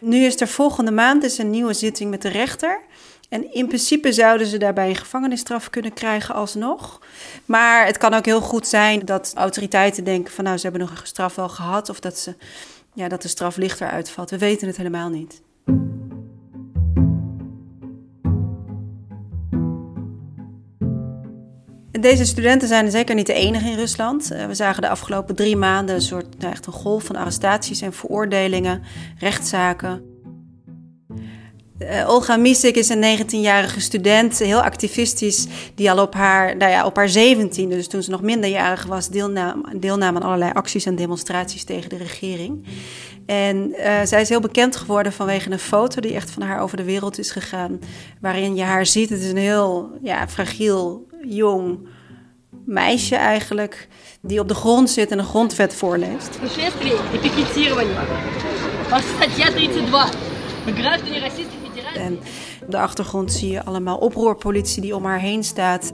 Nu 0.01 0.25
is 0.25 0.41
er 0.41 0.49
volgende 0.49 0.91
maand 0.91 1.23
dus 1.23 1.39
een 1.39 1.51
nieuwe 1.51 1.73
zitting 1.73 2.11
met 2.11 2.23
de 2.23 2.29
rechter. 2.29 2.81
En 3.29 3.55
in 3.55 3.67
principe 3.67 4.13
zouden 4.13 4.47
ze 4.47 4.57
daarbij 4.57 4.89
een 4.89 4.97
gevangenisstraf 4.97 5.71
kunnen 5.71 5.93
krijgen 5.93 6.35
alsnog. 6.35 7.01
Maar 7.45 7.87
het 7.87 7.99
kan 7.99 8.15
ook 8.15 8.25
heel 8.25 8.41
goed 8.41 8.67
zijn 8.67 9.05
dat 9.05 9.33
autoriteiten 9.35 10.05
denken 10.05 10.33
van 10.33 10.45
nou, 10.45 10.57
ze 10.57 10.63
hebben 10.63 10.81
nog 10.81 10.91
een 10.91 11.07
straf 11.07 11.35
wel 11.35 11.49
gehad. 11.49 11.89
Of 11.89 12.01
dat, 12.01 12.19
ze, 12.19 12.35
ja, 12.95 13.09
dat 13.09 13.23
de 13.23 13.29
straf 13.29 13.57
lichter 13.57 13.89
uitvalt. 13.89 14.31
We 14.31 14.39
weten 14.39 14.67
het 14.67 14.77
helemaal 14.77 15.09
niet. 15.09 15.43
Deze 22.01 22.25
studenten 22.25 22.69
zijn 22.69 22.91
zeker 22.91 23.15
niet 23.15 23.27
de 23.27 23.33
enige 23.33 23.71
in 23.71 23.77
Rusland. 23.77 24.31
Eh, 24.31 24.47
we 24.47 24.55
zagen 24.55 24.83
de 24.83 24.89
afgelopen 24.89 25.35
drie 25.35 25.57
maanden 25.57 25.95
een 25.95 26.01
soort 26.01 26.39
nou 26.39 26.53
echt 26.53 26.67
een 26.67 26.73
golf 26.73 27.05
van 27.05 27.17
arrestaties 27.17 27.81
en 27.81 27.93
veroordelingen, 27.93 28.83
rechtszaken. 29.19 30.08
Uh, 31.83 32.09
Olga 32.09 32.37
Misik 32.37 32.77
is 32.77 32.89
een 32.89 33.19
19-jarige 33.19 33.81
student, 33.81 34.39
heel 34.39 34.63
activistisch, 34.63 35.47
die 35.75 35.91
al 35.91 36.03
op 36.03 36.15
haar, 36.15 36.57
nou 36.57 36.71
ja, 36.71 36.87
op 36.87 36.97
haar 36.97 37.09
17, 37.09 37.69
dus 37.69 37.89
toen 37.89 38.03
ze 38.03 38.11
nog 38.11 38.23
minderjarig 38.23 38.85
was, 38.85 39.09
deelnam, 39.09 39.65
deelnam 39.77 40.17
aan 40.17 40.23
allerlei 40.23 40.51
acties 40.55 40.87
en 40.87 40.97
demonstraties 40.97 41.65
tegen 41.65 41.89
de 41.89 41.97
regering. 41.97 42.67
En 43.27 43.57
uh, 43.57 44.01
zij 44.05 44.21
is 44.21 44.29
heel 44.29 44.41
bekend 44.41 44.77
geworden 44.77 45.13
vanwege 45.13 45.51
een 45.51 45.59
foto 45.59 46.01
die 46.01 46.15
echt 46.15 46.31
van 46.31 46.43
haar 46.43 46.61
over 46.61 46.77
de 46.77 46.85
wereld 46.85 47.19
is 47.19 47.31
gegaan, 47.31 47.81
waarin 48.21 48.57
je 48.57 48.63
haar 48.63 48.87
ziet. 48.87 49.11
Het 49.11 49.21
is 49.21 49.31
een 49.31 49.37
heel 49.37 49.91
ja, 50.03 50.29
fragiel, 50.29 51.07
jong 51.23 51.79
meisje 52.65 53.17
eigenlijk, 53.17 53.89
die 54.21 54.41
op 54.41 54.49
de 54.49 54.55
grond 54.55 54.91
zit 54.91 55.11
en 55.11 55.19
een 55.19 55.25
grondwet 55.25 55.75
voorleest. 55.75 56.39
En 61.99 62.19
op 62.65 62.71
de 62.71 62.79
achtergrond 62.79 63.33
zie 63.33 63.51
je 63.51 63.65
allemaal 63.65 63.97
oproerpolitie 63.97 64.83
die 64.83 64.97
om 64.97 65.05
haar 65.05 65.21
heen 65.21 65.45
staat. 65.45 65.93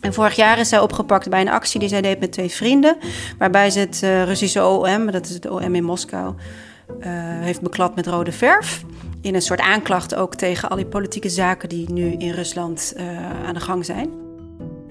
En 0.00 0.14
vorig 0.14 0.36
jaar 0.36 0.58
is 0.58 0.68
zij 0.68 0.78
opgepakt 0.78 1.28
bij 1.28 1.40
een 1.40 1.48
actie 1.48 1.80
die 1.80 1.88
zij 1.88 2.00
deed 2.00 2.20
met 2.20 2.32
twee 2.32 2.50
vrienden. 2.50 2.96
Waarbij 3.38 3.70
ze 3.70 3.78
het 3.78 4.00
uh, 4.04 4.24
Russische 4.24 4.66
OM, 4.66 5.10
dat 5.10 5.26
is 5.26 5.34
het 5.34 5.50
OM 5.50 5.74
in 5.74 5.84
Moskou, 5.84 6.34
uh, 6.34 7.06
heeft 7.40 7.60
beklad 7.60 7.94
met 7.94 8.06
rode 8.06 8.32
verf. 8.32 8.82
In 9.20 9.34
een 9.34 9.42
soort 9.42 9.60
aanklacht 9.60 10.14
ook 10.14 10.34
tegen 10.34 10.68
al 10.68 10.76
die 10.76 10.86
politieke 10.86 11.28
zaken 11.28 11.68
die 11.68 11.92
nu 11.92 12.12
in 12.12 12.30
Rusland 12.30 12.92
uh, 12.96 13.46
aan 13.46 13.54
de 13.54 13.60
gang 13.60 13.84
zijn. 13.84 14.10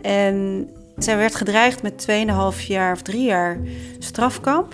En 0.01 0.67
zij 0.97 1.17
werd 1.17 1.35
gedreigd 1.35 1.81
met 1.81 2.05
2,5 2.55 2.67
jaar 2.67 2.93
of 2.93 3.01
3 3.01 3.23
jaar 3.23 3.59
strafkamp 3.99 4.73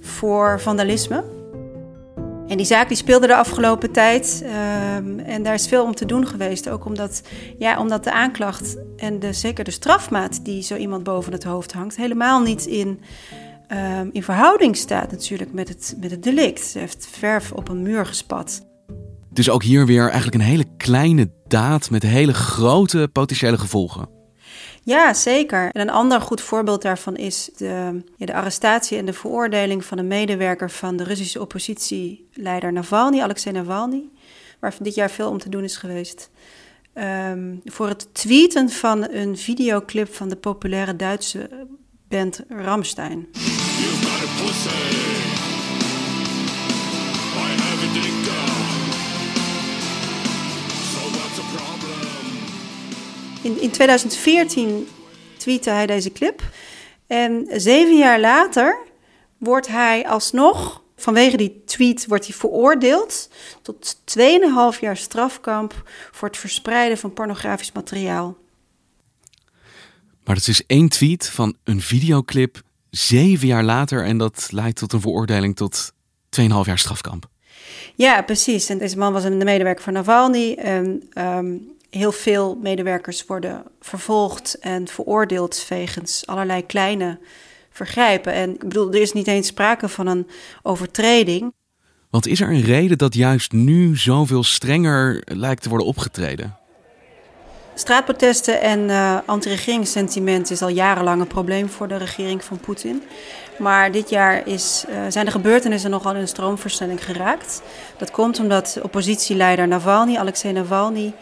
voor 0.00 0.60
vandalisme. 0.60 1.24
En 2.50 2.56
die 2.56 2.66
zaak 2.66 2.88
die 2.88 2.96
speelde 2.96 3.26
de 3.26 3.36
afgelopen 3.36 3.92
tijd. 3.92 4.44
Um, 4.96 5.18
en 5.18 5.42
daar 5.42 5.54
is 5.54 5.68
veel 5.68 5.84
om 5.84 5.94
te 5.94 6.06
doen 6.06 6.26
geweest. 6.26 6.68
Ook 6.68 6.84
omdat, 6.84 7.22
ja, 7.58 7.78
omdat 7.78 8.04
de 8.04 8.12
aanklacht 8.12 8.76
en 8.96 9.18
de, 9.18 9.32
zeker 9.32 9.64
de 9.64 9.70
strafmaat 9.70 10.44
die 10.44 10.62
zo 10.62 10.76
iemand 10.76 11.02
boven 11.02 11.32
het 11.32 11.44
hoofd 11.44 11.72
hangt, 11.72 11.96
helemaal 11.96 12.40
niet 12.40 12.66
in, 12.66 13.00
um, 13.98 14.10
in 14.12 14.22
verhouding 14.22 14.76
staat 14.76 15.10
natuurlijk 15.10 15.52
met 15.52 15.68
het, 15.68 15.96
met 16.00 16.10
het 16.10 16.22
delict. 16.22 16.60
Ze 16.60 16.78
heeft 16.78 17.08
verf 17.10 17.52
op 17.52 17.68
een 17.68 17.82
muur 17.82 18.06
gespat. 18.06 18.66
Dus 19.32 19.50
ook 19.50 19.62
hier 19.62 19.86
weer 19.86 20.02
eigenlijk 20.02 20.34
een 20.34 20.48
hele 20.50 20.76
kleine 20.76 21.30
daad 21.46 21.90
met 21.90 22.02
hele 22.02 22.34
grote 22.34 23.08
potentiële 23.12 23.58
gevolgen. 23.58 24.19
Ja, 24.82 25.14
zeker. 25.14 25.70
En 25.72 25.80
een 25.80 25.90
ander 25.90 26.20
goed 26.20 26.40
voorbeeld 26.40 26.82
daarvan 26.82 27.16
is 27.16 27.50
de, 27.56 28.02
ja, 28.16 28.26
de 28.26 28.34
arrestatie 28.34 28.98
en 28.98 29.06
de 29.06 29.12
veroordeling 29.12 29.84
van 29.84 29.98
een 29.98 30.06
medewerker 30.06 30.70
van 30.70 30.96
de 30.96 31.04
Russische 31.04 31.40
oppositieleider 31.40 32.72
Navalny, 32.72 33.20
Alexei 33.20 33.54
Navalny, 33.54 34.08
waar 34.58 34.74
dit 34.80 34.94
jaar 34.94 35.10
veel 35.10 35.28
om 35.28 35.38
te 35.38 35.48
doen 35.48 35.64
is 35.64 35.76
geweest. 35.76 36.30
Um, 36.94 37.60
voor 37.64 37.88
het 37.88 38.14
tweeten 38.14 38.70
van 38.70 39.10
een 39.10 39.36
videoclip 39.36 40.14
van 40.14 40.28
de 40.28 40.36
populaire 40.36 40.96
Duitse 40.96 41.48
band 42.08 42.40
Ramstein. 42.48 43.28
In, 53.50 53.60
in 53.60 53.70
2014 53.70 54.88
tweette 55.36 55.70
hij 55.70 55.86
deze 55.86 56.12
clip. 56.12 56.42
En 57.06 57.46
zeven 57.48 57.96
jaar 57.96 58.20
later 58.20 58.78
wordt 59.38 59.66
hij 59.66 60.08
alsnog, 60.08 60.82
vanwege 60.96 61.36
die 61.36 61.62
tweet, 61.64 62.06
wordt 62.06 62.26
hij 62.26 62.34
veroordeeld 62.34 63.28
tot 63.62 63.96
2,5 64.74 64.80
jaar 64.80 64.96
strafkamp 64.96 65.90
voor 66.10 66.28
het 66.28 66.36
verspreiden 66.36 66.98
van 66.98 67.12
pornografisch 67.12 67.72
materiaal. 67.72 68.36
Maar 70.24 70.36
het 70.36 70.48
is 70.48 70.66
één 70.66 70.88
tweet 70.88 71.28
van 71.28 71.56
een 71.64 71.80
videoclip 71.80 72.62
zeven 72.90 73.46
jaar 73.46 73.64
later 73.64 74.04
en 74.04 74.18
dat 74.18 74.48
leidt 74.50 74.78
tot 74.78 74.92
een 74.92 75.00
veroordeling 75.00 75.56
tot 75.56 75.92
2,5 76.40 76.46
jaar 76.64 76.78
strafkamp. 76.78 77.28
Ja, 77.94 78.22
precies. 78.22 78.68
En 78.68 78.78
deze 78.78 78.98
man 78.98 79.12
was 79.12 79.24
een 79.24 79.36
medewerker 79.36 79.84
van 79.84 79.92
Navalny. 79.92 80.54
En 80.54 81.08
um, 81.14 81.78
heel 81.90 82.12
veel 82.12 82.58
medewerkers 82.62 83.24
worden 83.24 83.62
vervolgd 83.80 84.58
en 84.60 84.88
veroordeeld 84.88 85.66
wegens 85.68 86.26
allerlei 86.26 86.66
kleine 86.66 87.18
vergrijpen. 87.70 88.32
En 88.32 88.54
ik 88.54 88.58
bedoel, 88.58 88.92
er 88.92 89.00
is 89.00 89.12
niet 89.12 89.26
eens 89.26 89.46
sprake 89.46 89.88
van 89.88 90.06
een 90.06 90.26
overtreding. 90.62 91.52
Want 92.10 92.26
is 92.26 92.40
er 92.40 92.50
een 92.50 92.62
reden 92.62 92.98
dat 92.98 93.14
juist 93.14 93.52
nu 93.52 93.96
zoveel 93.96 94.42
strenger 94.42 95.22
lijkt 95.24 95.62
te 95.62 95.68
worden 95.68 95.86
opgetreden? 95.86 96.58
Straatprotesten 97.74 98.60
en 98.60 98.78
uh, 98.80 99.18
anti-regeringssentiment 99.26 100.50
is 100.50 100.62
al 100.62 100.68
jarenlang 100.68 101.20
een 101.20 101.26
probleem 101.26 101.68
voor 101.68 101.88
de 101.88 101.96
regering 101.96 102.44
van 102.44 102.58
Poetin. 102.58 103.02
Maar 103.58 103.92
dit 103.92 104.10
jaar 104.10 104.46
is, 104.46 104.84
uh, 104.88 104.96
zijn 105.08 105.24
de 105.24 105.30
gebeurtenissen 105.30 105.90
nogal 105.90 106.14
in 106.14 106.20
een 106.20 106.28
stroomversnelling 106.28 107.04
geraakt. 107.04 107.62
Dat 107.96 108.10
komt 108.10 108.38
omdat 108.38 108.78
oppositieleider 108.82 109.68
Navalny, 109.68 110.16
Alexei 110.16 110.52
Navalny, 110.52 111.12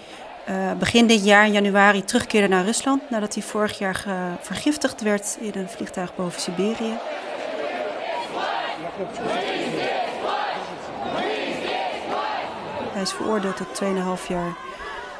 uh, 0.50 0.72
begin 0.78 1.06
dit 1.06 1.24
jaar, 1.24 1.46
in 1.46 1.52
januari, 1.52 2.04
terugkeerde 2.04 2.48
naar 2.48 2.64
Rusland 2.64 3.10
nadat 3.10 3.34
hij 3.34 3.42
vorig 3.42 3.78
jaar 3.78 4.04
vergiftigd 4.40 5.00
werd 5.02 5.36
in 5.40 5.52
een 5.54 5.68
vliegtuig 5.68 6.14
boven 6.14 6.40
Siberië. 6.40 6.98
Hij 12.92 13.02
is 13.02 13.12
veroordeeld 13.12 13.56
tot 13.56 13.82
2,5 14.20 14.26
jaar 14.28 14.56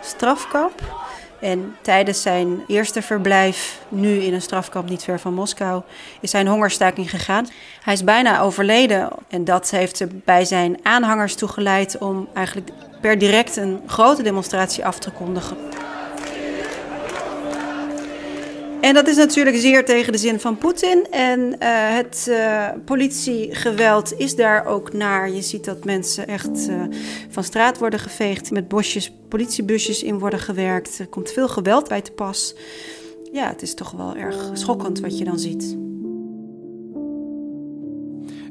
strafkamp. 0.00 1.07
En 1.40 1.76
tijdens 1.80 2.22
zijn 2.22 2.64
eerste 2.66 3.02
verblijf, 3.02 3.80
nu 3.88 4.22
in 4.22 4.34
een 4.34 4.42
strafkamp 4.42 4.88
niet 4.88 5.02
ver 5.02 5.20
van 5.20 5.34
Moskou, 5.34 5.82
is 6.20 6.32
hij 6.32 6.40
een 6.40 6.46
hongerstaking 6.46 7.10
gegaan. 7.10 7.46
Hij 7.82 7.94
is 7.94 8.04
bijna 8.04 8.40
overleden 8.40 9.08
en 9.28 9.44
dat 9.44 9.70
heeft 9.70 10.24
bij 10.24 10.44
zijn 10.44 10.78
aanhangers 10.82 11.34
toegeleid 11.34 11.98
om 11.98 12.28
eigenlijk 12.34 12.70
per 13.00 13.18
direct 13.18 13.56
een 13.56 13.80
grote 13.86 14.22
demonstratie 14.22 14.86
af 14.86 14.98
te 14.98 15.10
kondigen. 15.10 15.56
En 18.80 18.94
dat 18.94 19.08
is 19.08 19.16
natuurlijk 19.16 19.56
zeer 19.56 19.84
tegen 19.84 20.12
de 20.12 20.18
zin 20.18 20.40
van 20.40 20.58
Poetin. 20.58 21.06
En 21.10 21.40
uh, 21.40 21.56
het 21.96 22.26
uh, 22.28 22.68
politiegeweld 22.84 24.18
is 24.18 24.36
daar 24.36 24.66
ook 24.66 24.92
naar. 24.92 25.30
Je 25.30 25.42
ziet 25.42 25.64
dat 25.64 25.84
mensen 25.84 26.28
echt 26.28 26.68
uh, 26.68 26.82
van 27.28 27.44
straat 27.44 27.78
worden 27.78 28.00
geveegd, 28.00 28.50
met 28.50 28.68
bosjes, 28.68 29.12
politiebusjes 29.28 30.02
in 30.02 30.18
worden 30.18 30.40
gewerkt. 30.40 30.98
Er 30.98 31.06
komt 31.06 31.30
veel 31.30 31.48
geweld 31.48 31.88
bij 31.88 32.00
te 32.00 32.10
pas. 32.10 32.54
Ja, 33.32 33.48
het 33.48 33.62
is 33.62 33.74
toch 33.74 33.90
wel 33.90 34.16
erg 34.16 34.50
schokkend 34.52 35.00
wat 35.00 35.18
je 35.18 35.24
dan 35.24 35.38
ziet. 35.38 35.76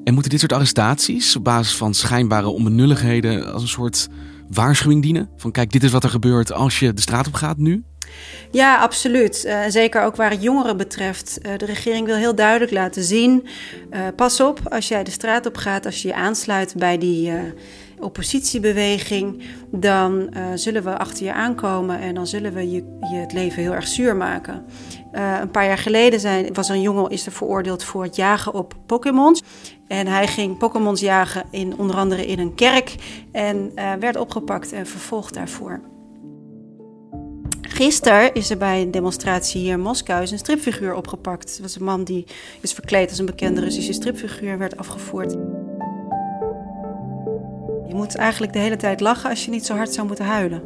En 0.03 0.13
moeten 0.13 0.31
dit 0.31 0.39
soort 0.39 0.53
arrestaties 0.53 1.35
op 1.35 1.43
basis 1.43 1.75
van 1.75 1.93
schijnbare 1.93 2.47
onbenulligheden 2.47 3.53
als 3.53 3.61
een 3.61 3.67
soort 3.67 4.07
waarschuwing 4.49 5.01
dienen? 5.01 5.29
Van 5.37 5.51
kijk, 5.51 5.71
dit 5.71 5.83
is 5.83 5.91
wat 5.91 6.03
er 6.03 6.09
gebeurt 6.09 6.51
als 6.51 6.79
je 6.79 6.93
de 6.93 7.01
straat 7.01 7.27
op 7.27 7.33
gaat 7.33 7.57
nu? 7.57 7.83
Ja, 8.51 8.77
absoluut. 8.77 9.43
Uh, 9.45 9.59
zeker 9.67 10.01
ook 10.01 10.15
waar 10.15 10.29
het 10.29 10.41
jongeren 10.41 10.77
betreft. 10.77 11.39
Uh, 11.41 11.57
de 11.57 11.65
regering 11.65 12.05
wil 12.05 12.15
heel 12.15 12.35
duidelijk 12.35 12.71
laten 12.71 13.03
zien: 13.03 13.47
uh, 13.91 13.99
pas 14.15 14.39
op 14.39 14.59
als 14.69 14.87
jij 14.87 15.03
de 15.03 15.11
straat 15.11 15.45
op 15.45 15.57
gaat, 15.57 15.85
als 15.85 16.01
je 16.01 16.07
je 16.07 16.13
aansluit 16.13 16.75
bij 16.77 16.97
die 16.97 17.31
oppositiebeweging, 17.99 19.43
dan 19.71 20.29
zullen 20.55 20.83
we 20.83 20.97
achter 20.97 21.25
je 21.25 21.33
aankomen 21.33 21.99
en 21.99 22.15
dan 22.15 22.27
zullen 22.27 22.53
we 22.53 22.71
je, 22.71 22.97
je 23.11 23.15
het 23.15 23.33
leven 23.33 23.61
heel 23.61 23.73
erg 23.73 23.87
zuur 23.87 24.15
maken. 24.15 24.65
een 25.11 25.51
paar 25.51 25.65
jaar 25.65 25.77
geleden 25.77 26.19
zijn, 26.19 26.53
was 26.53 26.69
een 26.69 26.81
jongen 26.81 27.09
is 27.09 27.25
er 27.25 27.31
veroordeeld 27.31 27.83
voor 27.83 28.03
het 28.03 28.15
jagen 28.15 28.53
op 28.53 28.73
Pokémons. 28.85 29.43
En 29.87 30.07
hij 30.07 30.27
ging 30.27 30.57
Pokémons 30.57 31.01
jagen 31.01 31.43
in 31.51 31.77
onder 31.77 31.95
andere 31.95 32.25
in 32.25 32.39
een 32.39 32.55
kerk 32.55 32.95
en 33.31 33.71
werd 33.99 34.15
opgepakt 34.15 34.71
en 34.71 34.85
vervolgd 34.87 35.33
daarvoor 35.33 35.81
Gisteren 37.77 38.33
is 38.33 38.49
er 38.49 38.57
bij 38.57 38.81
een 38.81 38.91
demonstratie 38.91 39.61
hier 39.61 39.73
in 39.73 39.79
Moskou 39.79 40.21
een 40.21 40.37
stripfiguur 40.37 40.93
opgepakt. 40.93 41.49
Het 41.49 41.59
was 41.59 41.75
een 41.75 41.83
man 41.83 42.03
die 42.03 42.25
is 42.61 42.73
verkleed 42.73 43.09
als 43.09 43.19
een 43.19 43.25
bekende 43.25 43.61
Russische 43.61 43.93
stripfiguur 43.93 44.57
werd 44.57 44.77
afgevoerd. 44.77 45.31
Je 47.87 47.93
moet 47.93 48.15
eigenlijk 48.15 48.53
de 48.53 48.59
hele 48.59 48.75
tijd 48.75 48.99
lachen 48.99 49.29
als 49.29 49.45
je 49.45 49.51
niet 49.51 49.65
zo 49.65 49.75
hard 49.75 49.93
zou 49.93 50.07
moeten 50.07 50.25
huilen. 50.25 50.61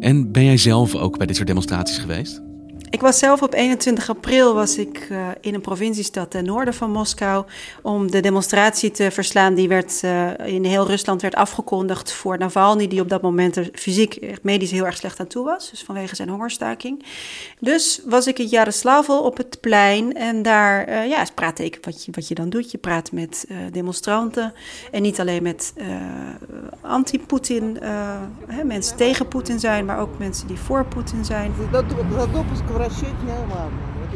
En 0.00 0.32
ben 0.32 0.44
jij 0.44 0.56
zelf 0.56 0.94
ook 0.94 1.16
bij 1.16 1.26
dit 1.26 1.36
soort 1.36 1.48
demonstraties 1.48 1.98
geweest? 1.98 2.42
Ik 2.90 3.00
was 3.00 3.18
zelf 3.18 3.42
op 3.42 3.54
21 3.54 4.10
april 4.10 4.54
was 4.54 4.78
ik, 4.78 5.08
uh, 5.10 5.28
in 5.40 5.54
een 5.54 5.60
provinciestad 5.60 6.30
ten 6.30 6.44
noorden 6.44 6.74
van 6.74 6.90
Moskou 6.90 7.44
om 7.82 8.10
de 8.10 8.20
demonstratie 8.20 8.90
te 8.90 9.10
verslaan 9.10 9.54
die 9.54 9.68
werd, 9.68 10.00
uh, 10.04 10.30
in 10.44 10.64
heel 10.64 10.86
Rusland 10.86 11.22
werd 11.22 11.34
afgekondigd 11.34 12.12
voor 12.12 12.38
Navalny, 12.38 12.88
die 12.88 13.00
op 13.00 13.08
dat 13.08 13.22
moment 13.22 13.56
er 13.56 13.68
fysiek, 13.72 14.38
medisch 14.42 14.70
heel 14.70 14.86
erg 14.86 14.96
slecht 14.96 15.20
aan 15.20 15.26
toe 15.26 15.44
was, 15.44 15.70
dus 15.70 15.82
vanwege 15.82 16.16
zijn 16.16 16.28
hongerstaking. 16.28 17.04
Dus 17.60 18.00
was 18.04 18.26
ik 18.26 18.38
in 18.38 18.46
Jaroslavel 18.46 19.22
op 19.22 19.36
het 19.36 19.60
plein 19.60 20.14
en 20.14 20.42
daar 20.42 21.06
ja, 21.06 21.26
praatte 21.34 21.64
ik 21.64 21.78
wat 21.80 22.04
je, 22.04 22.12
wat 22.14 22.28
je 22.28 22.34
dan 22.34 22.50
doet. 22.50 22.70
Je 22.70 22.78
praat 22.78 23.12
met 23.12 23.46
demonstranten 23.72 24.52
en 24.90 25.02
niet 25.02 25.20
alleen 25.20 25.42
met 25.42 25.72
anti-Poetin, 26.80 27.78
mensen 28.64 28.96
tegen 28.96 29.28
Poetin 29.28 29.58
zijn, 29.60 29.84
maar 29.84 30.00
ook 30.00 30.18
mensen 30.18 30.46
die 30.46 30.58
voor 30.58 30.84
Poetin 30.84 31.24
zijn. 31.24 31.52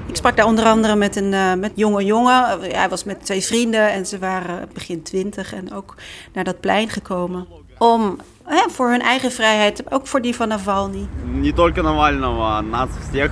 Ik 0.08 0.16
sprak 0.16 0.36
daar 0.36 0.46
onder 0.46 0.66
andere 0.66 0.96
met 0.96 1.16
een 1.16 1.32
uh, 1.34 1.54
met 1.54 1.72
jonge 1.76 2.06
jongen. 2.06 2.60
Hij 2.62 2.90
was 2.90 3.04
met 3.04 3.26
twee 3.26 3.42
vrienden 3.42 3.92
en 3.92 4.06
ze 4.06 4.20
waren 4.20 4.70
begin 4.74 5.04
twintig 5.04 5.54
en 5.54 5.74
ook 5.74 5.96
naar 6.34 6.44
dat 6.44 6.60
plein 6.60 6.90
gekomen. 6.90 7.48
Om 7.78 8.18
hè, 8.44 8.70
voor 8.70 8.90
hun 8.90 9.02
eigen 9.02 9.32
vrijheid, 9.32 9.92
ook 9.92 10.08
voor 10.08 10.22
die 10.22 10.36
van 10.36 10.48
Navalny. 10.48 11.08
Не 11.32 11.54
только 11.54 11.82
Навального, 11.82 12.58
а 12.58 12.62
нас 12.62 12.90
всех 13.10 13.32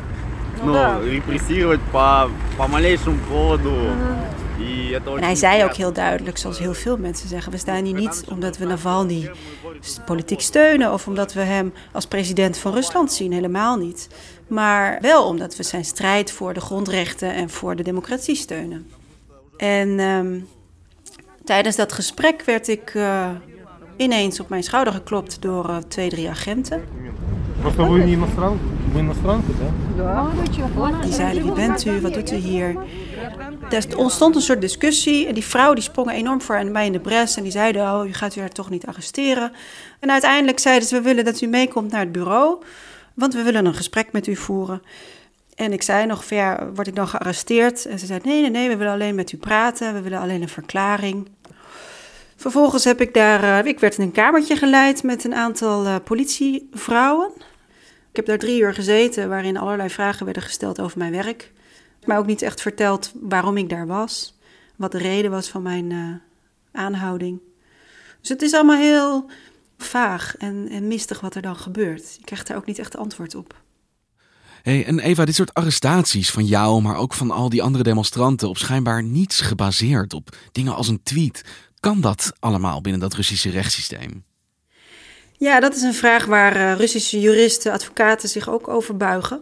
ну, 0.64 1.02
репрессировать 1.04 1.82
по, 1.92 2.30
по 2.58 2.68
малейшему 2.68 3.18
поводу. 3.30 3.72
En 5.04 5.24
hij 5.24 5.36
zei 5.36 5.64
ook 5.64 5.74
heel 5.74 5.94
duidelijk, 5.94 6.38
zoals 6.38 6.60
heel 6.60 6.74
veel 6.74 6.98
mensen 6.98 7.30
zeggen: 7.30 7.52
we 7.52 7.58
staan 7.58 7.84
hier 7.84 7.94
niet 7.94 8.24
omdat 8.30 8.58
we 8.58 8.66
Navalny 8.66 9.32
politiek 10.06 10.42
steunen 10.42 10.94
of 10.94 11.08
omdat 11.08 11.34
we 11.34 11.40
hem 11.40 11.74
als 11.92 12.06
president 12.06 12.58
van 12.58 12.74
Rusland 12.74 13.12
zien, 13.12 13.32
helemaal 13.32 13.78
niet. 13.78 14.08
Maar 14.51 14.99
wel 15.01 15.25
omdat 15.25 15.57
we 15.57 15.63
zijn 15.63 15.85
strijd 15.85 16.33
voor 16.33 16.55
de 16.55 16.61
grondrechten 16.61 17.35
en 17.35 17.51
voor 17.51 17.77
de 17.77 17.83
democratie 17.83 18.35
steunen. 18.35 18.91
En 19.57 20.01
um, 20.01 20.49
tijdens 21.45 21.77
dat 21.77 21.93
gesprek 21.93 22.43
werd 22.43 22.69
ik 22.69 22.95
uh, 22.95 23.29
ineens 23.97 24.41
op 24.41 24.49
mijn 24.49 24.63
schouder 24.63 24.93
geklopt 24.93 25.43
door 25.43 25.69
uh, 25.69 25.77
twee, 25.77 26.09
drie 26.09 26.29
agenten. 26.29 26.83
Die 31.03 31.13
zeiden, 31.13 31.43
wie 31.43 31.53
bent 31.53 31.85
u, 31.85 32.01
wat 32.01 32.15
doet 32.15 32.33
u 32.33 32.37
hier? 32.37 32.77
Er 33.71 33.97
ontstond 33.97 34.35
een 34.35 34.41
soort 34.41 34.61
discussie 34.61 35.27
en 35.27 35.35
die 35.35 35.45
vrouw 35.45 35.75
die 35.75 35.83
sprong 35.83 36.11
enorm 36.11 36.43
voor 36.43 36.67
mij 36.67 36.87
in 36.87 36.93
de 36.93 37.01
bres 37.01 37.37
en 37.37 37.43
die 37.43 37.53
zeiden, 37.53 37.83
oh, 37.83 38.07
u 38.07 38.13
gaat 38.13 38.37
u 38.37 38.41
haar 38.41 38.51
toch 38.51 38.71
niet 38.71 38.87
arresteren. 38.87 39.53
En 40.01 40.11
uiteindelijk 40.11 40.59
zeiden 40.59 40.89
ze, 40.89 40.95
we 40.95 41.03
willen 41.03 41.25
dat 41.25 41.41
u 41.41 41.47
meekomt 41.47 41.91
naar 41.91 42.01
het 42.01 42.13
bureau, 42.13 42.63
want 43.15 43.35
we 43.35 43.43
willen 43.43 43.67
een 43.67 43.75
gesprek 43.75 44.13
met 44.13 44.27
u 44.27 44.37
voeren. 44.37 44.83
En 45.55 45.73
ik 45.73 45.83
zei 45.83 46.07
nog, 46.07 46.25
ja, 46.25 46.71
word 46.75 46.87
ik 46.87 46.97
dan 46.97 47.09
gearresteerd? 47.09 47.87
En 47.87 47.99
ze 47.99 48.07
zei, 48.07 48.21
nee, 48.23 48.41
nee, 48.41 48.51
nee, 48.51 48.69
we 48.69 48.77
willen 48.77 48.93
alleen 48.93 49.15
met 49.15 49.33
u 49.33 49.37
praten, 49.37 49.95
we 49.95 50.01
willen 50.01 50.21
alleen 50.21 50.43
een 50.43 50.49
verklaring. 50.49 51.29
Vervolgens 52.37 52.85
heb 52.85 53.01
ik 53.01 53.15
daar, 53.15 53.43
uh, 53.43 53.71
ik 53.71 53.81
werd 53.81 53.99
in 53.99 54.05
een 54.05 54.13
kamertje 54.13 54.57
geleid 54.57 55.03
met 55.03 55.25
een 55.25 55.35
aantal 55.35 55.87
uh, 55.87 55.97
politievrouwen. 56.05 57.31
Ik 58.11 58.17
heb 58.17 58.27
daar 58.27 58.39
drie 58.39 58.61
uur 58.61 58.75
gezeten 58.75 59.29
waarin 59.29 59.57
allerlei 59.57 59.91
vragen 59.91 60.25
werden 60.25 60.43
gesteld 60.43 60.81
over 60.81 60.99
mijn 60.99 61.13
werk. 61.13 61.53
Maar 62.05 62.19
ook 62.19 62.27
niet 62.27 62.43
echt 62.43 62.61
verteld 62.61 63.13
waarom 63.15 63.57
ik 63.57 63.69
daar 63.69 63.87
was, 63.87 64.39
wat 64.77 64.93
de 64.93 64.99
reden 64.99 65.31
was 65.31 65.49
van 65.49 65.63
mijn 65.63 65.91
uh, 65.91 66.15
aanhouding. 66.73 67.41
Dus 68.21 68.29
het 68.29 68.43
is 68.43 68.55
allemaal 68.55 68.77
heel 68.77 69.31
vaag 69.83 70.37
en, 70.37 70.69
en 70.71 70.89
mistig 70.89 71.21
wat 71.21 71.35
er 71.35 71.43
dan 71.43 71.57
gebeurt. 71.57 72.15
Je 72.17 72.25
krijgt 72.25 72.47
daar 72.47 72.57
ook 72.57 72.67
niet 72.67 72.79
echt 72.79 72.97
antwoord 72.97 73.35
op. 73.35 73.63
Hey, 74.63 74.85
en 74.87 74.99
Eva, 74.99 75.25
dit 75.25 75.35
soort 75.35 75.55
arrestaties 75.55 76.31
van 76.31 76.45
jou, 76.45 76.83
maar 76.83 76.97
ook 76.97 77.15
van 77.15 77.31
al 77.31 77.49
die 77.49 77.63
andere 77.63 77.85
demonstranten, 77.85 78.49
op 78.49 78.59
schijnbaar 78.59 79.03
niets 79.03 79.41
gebaseerd 79.41 80.15
op 80.15 80.37
dingen 80.53 80.75
als 80.75 80.89
een 80.89 81.03
tweet. 81.03 81.45
Kan 81.81 82.01
dat 82.01 82.33
allemaal 82.39 82.81
binnen 82.81 83.01
dat 83.01 83.15
Russische 83.15 83.51
rechtssysteem? 83.51 84.25
Ja, 85.39 85.61
dat 85.61 85.77
is 85.77 85.83
een 85.83 85.95
vraag 85.95 86.25
waar 86.25 86.57
uh, 86.57 86.75
Russische 86.75 87.21
juristen, 87.21 87.73
advocaten 87.73 88.29
zich 88.29 88.49
ook 88.49 88.69
over 88.69 88.97
buigen. 88.97 89.41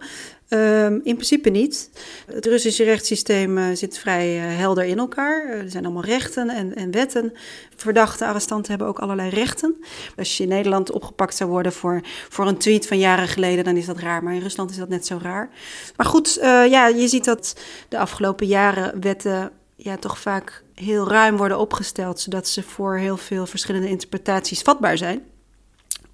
Um, 0.50 1.00
in 1.02 1.14
principe 1.14 1.50
niet. 1.50 1.90
Het 2.26 2.46
Russische 2.46 2.84
rechtssysteem 2.84 3.58
uh, 3.58 3.64
zit 3.72 3.98
vrij 3.98 4.36
uh, 4.36 4.58
helder 4.58 4.84
in 4.84 4.98
elkaar. 4.98 5.48
er 5.48 5.70
zijn 5.70 5.84
allemaal 5.84 6.04
rechten 6.04 6.48
en, 6.48 6.74
en, 6.74 6.90
wetten. 6.90 7.32
Verdachte 7.76 8.26
arrestanten 8.26 8.70
hebben 8.70 8.88
ook 8.88 8.98
allerlei 8.98 9.30
rechten. 9.30 9.74
Als 10.16 10.36
je 10.36 10.42
in 10.42 10.48
Nederland 10.48 10.90
opgepakt 10.90 11.36
zou 11.36 11.50
worden 11.50 11.72
voor, 11.72 12.00
voor 12.28 12.46
een 12.46 12.56
tweet 12.56 12.86
van 12.86 12.98
jaren 12.98 13.28
geleden, 13.28 13.64
dan 13.64 13.76
is 13.76 13.86
dat 13.86 13.98
raar. 13.98 14.22
Maar 14.22 14.34
in 14.34 14.40
Rusland 14.40 14.70
is 14.70 14.76
dat 14.76 14.88
net 14.88 15.06
zo 15.06 15.18
raar. 15.22 15.50
Maar 15.96 16.06
goed, 16.06 16.38
ja, 16.42 16.86
je 16.86 17.08
ziet 17.08 17.24
dat 17.24 17.60
de 17.88 17.98
afgelopen 17.98 18.46
jaren 18.46 19.00
wetten 19.00 19.50
ja, 19.76 19.96
toch 19.96 20.18
vaak 20.18 20.62
heel 20.74 21.08
ruim 21.08 21.36
worden 21.36 21.58
opgesteld, 21.58 22.20
zodat 22.20 22.48
ze 22.48 22.62
voor 22.62 22.96
heel 22.96 23.16
veel 23.16 23.46
verschillende 23.46 23.88
interpretaties 23.88 24.62
vatbaar 24.62 24.98
zijn. 24.98 25.22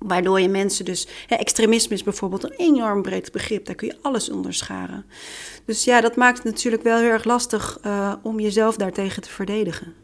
Waardoor 0.04 0.40
je 0.40 0.48
mensen 0.48 0.84
dus. 0.84 1.06
Extremisme 1.28 1.94
is 1.94 2.02
bijvoorbeeld 2.02 2.44
een 2.44 2.54
enorm 2.56 3.02
breed 3.02 3.32
begrip. 3.32 3.66
Daar 3.66 3.74
kun 3.74 3.88
je 3.88 3.98
alles 4.02 4.30
onder 4.30 4.54
scharen. 4.54 5.04
Dus 5.66 5.84
ja, 5.84 6.00
dat 6.00 6.16
maakt 6.16 6.36
het 6.36 6.46
natuurlijk 6.46 6.82
wel 6.82 6.98
heel 6.98 7.10
erg 7.10 7.24
lastig 7.24 7.78
uh, 7.86 8.12
om 8.22 8.40
jezelf 8.40 8.76
daartegen 8.76 9.22
te 9.22 9.28
verdedigen. 9.28 9.94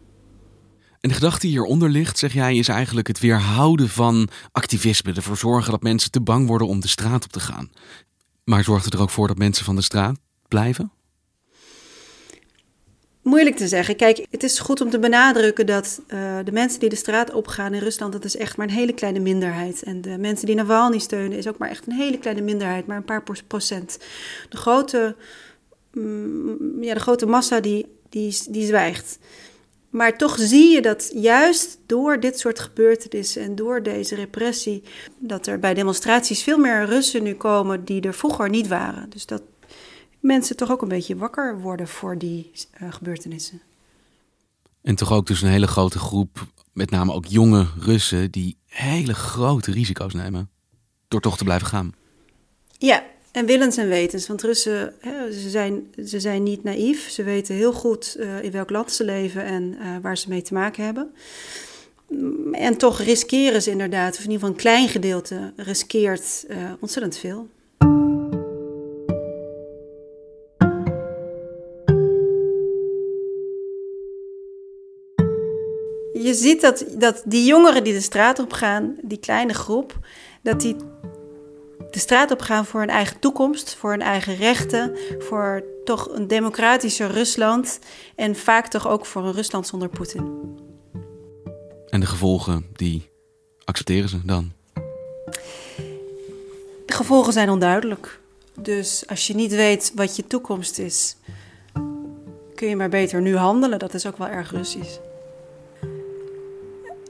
En 1.00 1.08
de 1.08 1.14
gedachte 1.14 1.40
die 1.40 1.50
hieronder 1.50 1.88
ligt, 1.88 2.18
zeg 2.18 2.32
jij, 2.32 2.56
is 2.56 2.68
eigenlijk 2.68 3.06
het 3.06 3.20
weerhouden 3.20 3.88
van 3.88 4.28
activisme. 4.52 5.12
Ervoor 5.12 5.36
zorgen 5.36 5.70
dat 5.70 5.82
mensen 5.82 6.10
te 6.10 6.20
bang 6.20 6.46
worden 6.46 6.66
om 6.66 6.80
de 6.80 6.88
straat 6.88 7.24
op 7.24 7.32
te 7.32 7.40
gaan. 7.40 7.70
Maar 8.44 8.64
zorgt 8.64 8.84
het 8.84 8.94
er 8.94 9.00
ook 9.00 9.10
voor 9.10 9.28
dat 9.28 9.38
mensen 9.38 9.64
van 9.64 9.76
de 9.76 9.82
straat 9.82 10.18
blijven? 10.48 10.92
Moeilijk 13.30 13.56
te 13.56 13.68
zeggen. 13.68 13.96
Kijk, 13.96 14.26
het 14.30 14.42
is 14.42 14.58
goed 14.58 14.80
om 14.80 14.90
te 14.90 14.98
benadrukken 14.98 15.66
dat 15.66 16.00
uh, 16.08 16.38
de 16.44 16.52
mensen 16.52 16.80
die 16.80 16.88
de 16.88 16.96
straat 16.96 17.32
opgaan 17.32 17.74
in 17.74 17.80
Rusland, 17.80 18.12
dat 18.12 18.24
is 18.24 18.36
echt 18.36 18.56
maar 18.56 18.66
een 18.66 18.72
hele 18.72 18.92
kleine 18.92 19.18
minderheid. 19.18 19.82
En 19.82 20.00
de 20.00 20.18
mensen 20.18 20.46
die 20.46 20.54
Navalny 20.54 20.98
steunen, 20.98 21.38
is 21.38 21.48
ook 21.48 21.58
maar 21.58 21.68
echt 21.68 21.86
een 21.86 21.92
hele 21.92 22.18
kleine 22.18 22.42
minderheid, 22.42 22.86
maar 22.86 22.96
een 22.96 23.04
paar 23.04 23.22
procent. 23.46 23.98
De 24.48 24.56
grote, 24.56 25.16
mm, 25.92 26.82
ja, 26.82 26.94
de 26.94 27.00
grote 27.00 27.26
massa 27.26 27.60
die, 27.60 27.86
die, 28.08 28.38
die 28.48 28.66
zwijgt. 28.66 29.18
Maar 29.90 30.18
toch 30.18 30.36
zie 30.38 30.74
je 30.74 30.82
dat 30.82 31.10
juist 31.14 31.78
door 31.86 32.20
dit 32.20 32.38
soort 32.38 32.58
gebeurtenissen 32.58 33.42
en 33.42 33.54
door 33.54 33.82
deze 33.82 34.14
repressie, 34.14 34.82
dat 35.18 35.46
er 35.46 35.58
bij 35.58 35.74
demonstraties 35.74 36.42
veel 36.42 36.58
meer 36.58 36.84
Russen 36.84 37.22
nu 37.22 37.34
komen 37.34 37.84
die 37.84 38.02
er 38.02 38.14
vroeger 38.14 38.48
niet 38.48 38.68
waren. 38.68 39.10
Dus 39.10 39.26
dat 39.26 39.42
mensen 40.20 40.56
toch 40.56 40.70
ook 40.70 40.82
een 40.82 40.88
beetje 40.88 41.16
wakker 41.16 41.60
worden 41.60 41.88
voor 41.88 42.18
die 42.18 42.50
uh, 42.82 42.92
gebeurtenissen. 42.92 43.60
En 44.82 44.94
toch 44.94 45.12
ook 45.12 45.26
dus 45.26 45.42
een 45.42 45.48
hele 45.48 45.66
grote 45.66 45.98
groep, 45.98 46.46
met 46.72 46.90
name 46.90 47.12
ook 47.12 47.26
jonge 47.26 47.66
Russen, 47.78 48.30
die 48.30 48.56
hele 48.66 49.14
grote 49.14 49.70
risico's 49.70 50.14
nemen 50.14 50.50
door 51.08 51.20
toch 51.20 51.36
te 51.36 51.44
blijven 51.44 51.66
gaan. 51.66 51.94
Ja, 52.78 53.04
en 53.32 53.46
willens 53.46 53.76
en 53.76 53.88
wetens. 53.88 54.26
Want 54.26 54.42
Russen, 54.42 54.94
hè, 55.00 55.32
ze, 55.32 55.50
zijn, 55.50 55.94
ze 56.06 56.20
zijn 56.20 56.42
niet 56.42 56.62
naïef. 56.62 57.10
Ze 57.10 57.22
weten 57.22 57.54
heel 57.54 57.72
goed 57.72 58.16
uh, 58.18 58.42
in 58.42 58.50
welk 58.50 58.70
land 58.70 58.92
ze 58.92 59.04
leven 59.04 59.44
en 59.44 59.62
uh, 59.62 59.96
waar 60.02 60.18
ze 60.18 60.28
mee 60.28 60.42
te 60.42 60.54
maken 60.54 60.84
hebben. 60.84 61.14
En 62.52 62.76
toch 62.76 63.00
riskeren 63.00 63.62
ze 63.62 63.70
inderdaad, 63.70 64.16
of 64.16 64.24
in 64.24 64.30
ieder 64.30 64.34
geval 64.34 64.50
een 64.50 64.60
klein 64.60 64.88
gedeelte 64.88 65.52
riskeert 65.56 66.44
uh, 66.48 66.56
ontzettend 66.80 67.16
veel. 67.16 67.48
Je 76.22 76.34
ziet 76.34 76.60
dat, 76.60 76.84
dat 76.98 77.22
die 77.24 77.44
jongeren 77.44 77.84
die 77.84 77.92
de 77.92 78.00
straat 78.00 78.38
op 78.38 78.52
gaan, 78.52 78.96
die 79.02 79.18
kleine 79.18 79.54
groep, 79.54 79.98
dat 80.42 80.60
die 80.60 80.76
de 81.90 81.98
straat 81.98 82.30
op 82.30 82.40
gaan 82.40 82.66
voor 82.66 82.80
hun 82.80 82.88
eigen 82.88 83.18
toekomst, 83.18 83.74
voor 83.74 83.90
hun 83.90 84.02
eigen 84.02 84.36
rechten, 84.36 84.96
voor 85.18 85.64
toch 85.84 86.08
een 86.12 86.26
democratischer 86.26 87.10
Rusland 87.10 87.78
en 88.16 88.36
vaak 88.36 88.68
toch 88.68 88.88
ook 88.88 89.06
voor 89.06 89.24
een 89.24 89.32
Rusland 89.32 89.66
zonder 89.66 89.88
Poetin. 89.88 90.58
En 91.88 92.00
de 92.00 92.06
gevolgen, 92.06 92.66
die 92.72 93.10
accepteren 93.64 94.08
ze 94.08 94.20
dan? 94.24 94.52
De 96.86 96.96
gevolgen 96.96 97.32
zijn 97.32 97.50
onduidelijk. 97.50 98.20
Dus 98.60 99.04
als 99.06 99.26
je 99.26 99.34
niet 99.34 99.54
weet 99.54 99.92
wat 99.94 100.16
je 100.16 100.26
toekomst 100.26 100.78
is, 100.78 101.16
kun 102.54 102.68
je 102.68 102.76
maar 102.76 102.88
beter 102.88 103.20
nu 103.20 103.36
handelen. 103.36 103.78
Dat 103.78 103.94
is 103.94 104.06
ook 104.06 104.18
wel 104.18 104.28
erg 104.28 104.50
Russisch. 104.50 104.98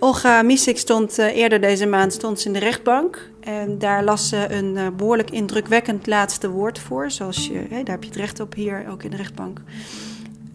Olga 0.03 0.43
Misik 0.43 0.79
stond 0.79 1.19
uh, 1.19 1.37
eerder 1.37 1.61
deze 1.61 1.87
maand 1.87 2.13
stond 2.13 2.41
ze 2.41 2.47
in 2.47 2.53
de 2.53 2.59
rechtbank. 2.59 3.31
En 3.41 3.79
daar 3.79 4.05
las 4.05 4.29
ze 4.29 4.47
een 4.51 4.77
uh, 4.77 4.87
behoorlijk 4.97 5.31
indrukwekkend 5.31 6.07
laatste 6.07 6.51
woord 6.51 6.79
voor. 6.79 7.11
Zoals 7.11 7.47
je, 7.47 7.69
daar 7.69 7.85
heb 7.85 8.03
je 8.03 8.09
het 8.09 8.19
recht 8.19 8.41
op 8.41 8.55
hier, 8.55 8.87
ook 8.91 9.03
in 9.03 9.11
de 9.11 9.17
rechtbank. 9.17 9.61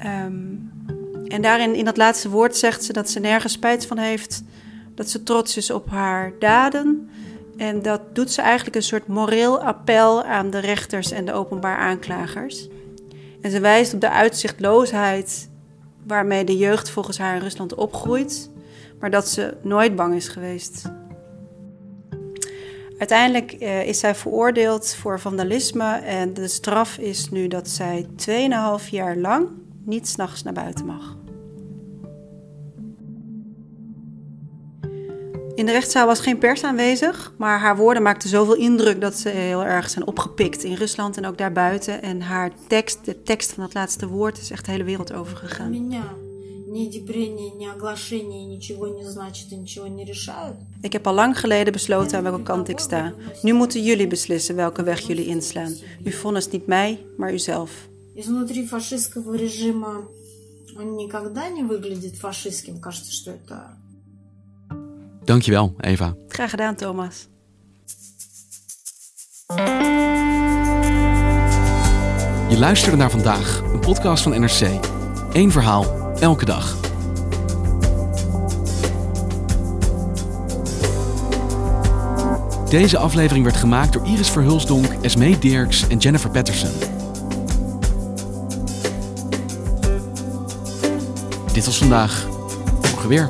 Um, 0.06 0.72
en 1.28 1.42
daarin, 1.42 1.76
in 1.76 1.86
dat 1.86 1.98
laatste 1.98 2.30
woord, 2.30 2.58
zegt 2.58 2.84
ze 2.84 2.94
dat 2.94 3.10
ze 3.10 3.20
nergens 3.20 3.54
spijt 3.54 3.86
van 3.86 3.98
heeft. 3.98 4.44
Dat 4.96 5.10
ze 5.10 5.24
trots 5.24 5.58
is 5.58 5.72
op 5.72 5.90
haar 5.90 6.34
daden. 6.40 7.10
En 7.58 7.82
dat 7.82 8.02
doet 8.16 8.32
ze 8.32 8.42
eigenlijk 8.42 8.76
een 8.76 8.84
soort 8.84 9.08
moreel 9.08 9.64
appel 9.64 10.24
aan 10.24 10.50
de 10.50 10.60
rechters 10.60 11.12
en 11.12 11.26
de 11.26 11.34
openbaar 11.34 11.78
aanklagers. 11.78 12.68
En 13.42 13.52
ze 13.52 13.60
wijst 13.60 13.94
op 13.94 14.02
de 14.02 14.10
uitzichtloosheid 14.10 15.50
waarmee 16.08 16.44
de 16.44 16.58
jeugd 16.58 16.90
volgens 16.90 17.18
haar 17.18 17.36
in 17.36 17.42
Rusland 17.42 17.76
opgroeit, 17.76 18.50
maar 19.00 19.10
dat 19.10 19.28
ze 19.28 19.58
nooit 19.62 19.96
bang 19.96 20.16
is 20.16 20.28
geweest. 20.28 20.84
Uiteindelijk 22.98 23.56
uh, 23.62 23.88
is 23.88 24.00
zij 24.00 24.16
veroordeeld 24.16 24.96
voor 24.96 25.20
vandalisme 25.20 25.96
en 25.96 26.34
de 26.34 26.48
straf 26.48 26.98
is 26.98 27.30
nu 27.30 27.48
dat 27.48 27.70
zij 27.70 28.08
2,5 28.82 28.90
jaar 28.90 29.18
lang 29.18 29.48
niet 29.84 30.08
s'nachts 30.08 30.44
naar 30.44 30.54
buiten 30.54 30.86
mag. 30.86 31.18
In 35.56 35.66
de 35.66 35.72
rechtszaal 35.72 36.06
was 36.06 36.20
geen 36.20 36.38
pers 36.38 36.64
aanwezig, 36.64 37.34
maar 37.38 37.60
haar 37.60 37.78
woorden 37.78 38.04
maakten 38.04 38.30
zoveel 38.30 38.56
indruk 38.56 39.02
dat 39.02 39.16
ze 39.16 39.30
heel 39.30 39.64
erg 39.64 39.90
zijn 39.90 40.08
opgepikt 40.08 40.64
in 40.64 40.74
Rusland 40.74 41.18
en 41.18 41.26
ook 41.26 41.38
daarbuiten. 41.38 42.02
En 42.02 42.22
haar 42.22 42.52
tekst, 42.68 43.06
de 43.06 43.24
tekst 43.24 43.54
van 43.54 43.64
het 43.64 43.74
laatste 43.74 44.08
woord, 44.08 44.38
is 44.38 44.52
echt 44.52 44.66
de 44.66 44.72
hele 44.72 44.84
wereld 44.84 45.14
overgegaan. 45.14 45.72
Ik 50.81 50.93
heb 50.93 51.07
al 51.07 51.15
lang 51.15 51.41
geleden 51.41 51.73
besloten 51.73 52.17
aan 52.17 52.23
welke 52.23 52.43
kant 52.43 52.69
ik 52.69 52.79
sta. 52.79 53.15
Nu 53.43 53.53
moeten 53.53 53.83
jullie 53.83 54.07
beslissen 54.07 54.57
welke 54.57 54.83
weg 54.83 55.01
jullie 55.01 55.27
inslaan. 55.27 55.75
U 56.05 56.13
vonnis 56.13 56.49
niet 56.49 56.67
mij, 56.67 56.99
maar 57.17 57.33
uzelf. 57.33 57.89
Изнутри 58.15 58.67
фашистского 58.67 59.35
режима 59.35 60.09
он 60.77 60.97
никогда 60.97 61.49
не 61.49 61.63
выглядит 61.63 62.17
фашистским. 62.17 62.79
Кажется, 62.81 63.13
что 63.13 63.31
это 63.31 63.79
Dankjewel, 65.25 65.75
Eva. 65.83 66.17
Graag 66.29 66.51
gedaan, 66.51 66.75
Thomas. 66.75 67.29
Je 72.49 72.59
luisterde 72.59 72.97
naar 72.97 73.11
vandaag, 73.11 73.61
een 73.73 73.81
podcast 73.81 74.23
van 74.23 74.41
NRC. 74.41 74.79
Eén 75.33 75.51
verhaal, 75.51 76.04
elke 76.20 76.46
dag. 76.46 76.76
Deze 82.70 82.98
aflevering 82.98 83.46
werd 83.46 83.58
gemaakt 83.58 83.94
door 83.94 84.06
Iris 84.06 84.30
Verhulsdonk, 84.30 84.86
Esmee 85.02 85.38
Dirks 85.38 85.88
en 85.88 85.98
Jennifer 85.98 86.30
Patterson. 86.30 86.72
Dit 91.54 91.66
was 91.66 91.78
vandaag. 91.78 92.28
Morgen 92.82 93.10
weer. 93.10 93.28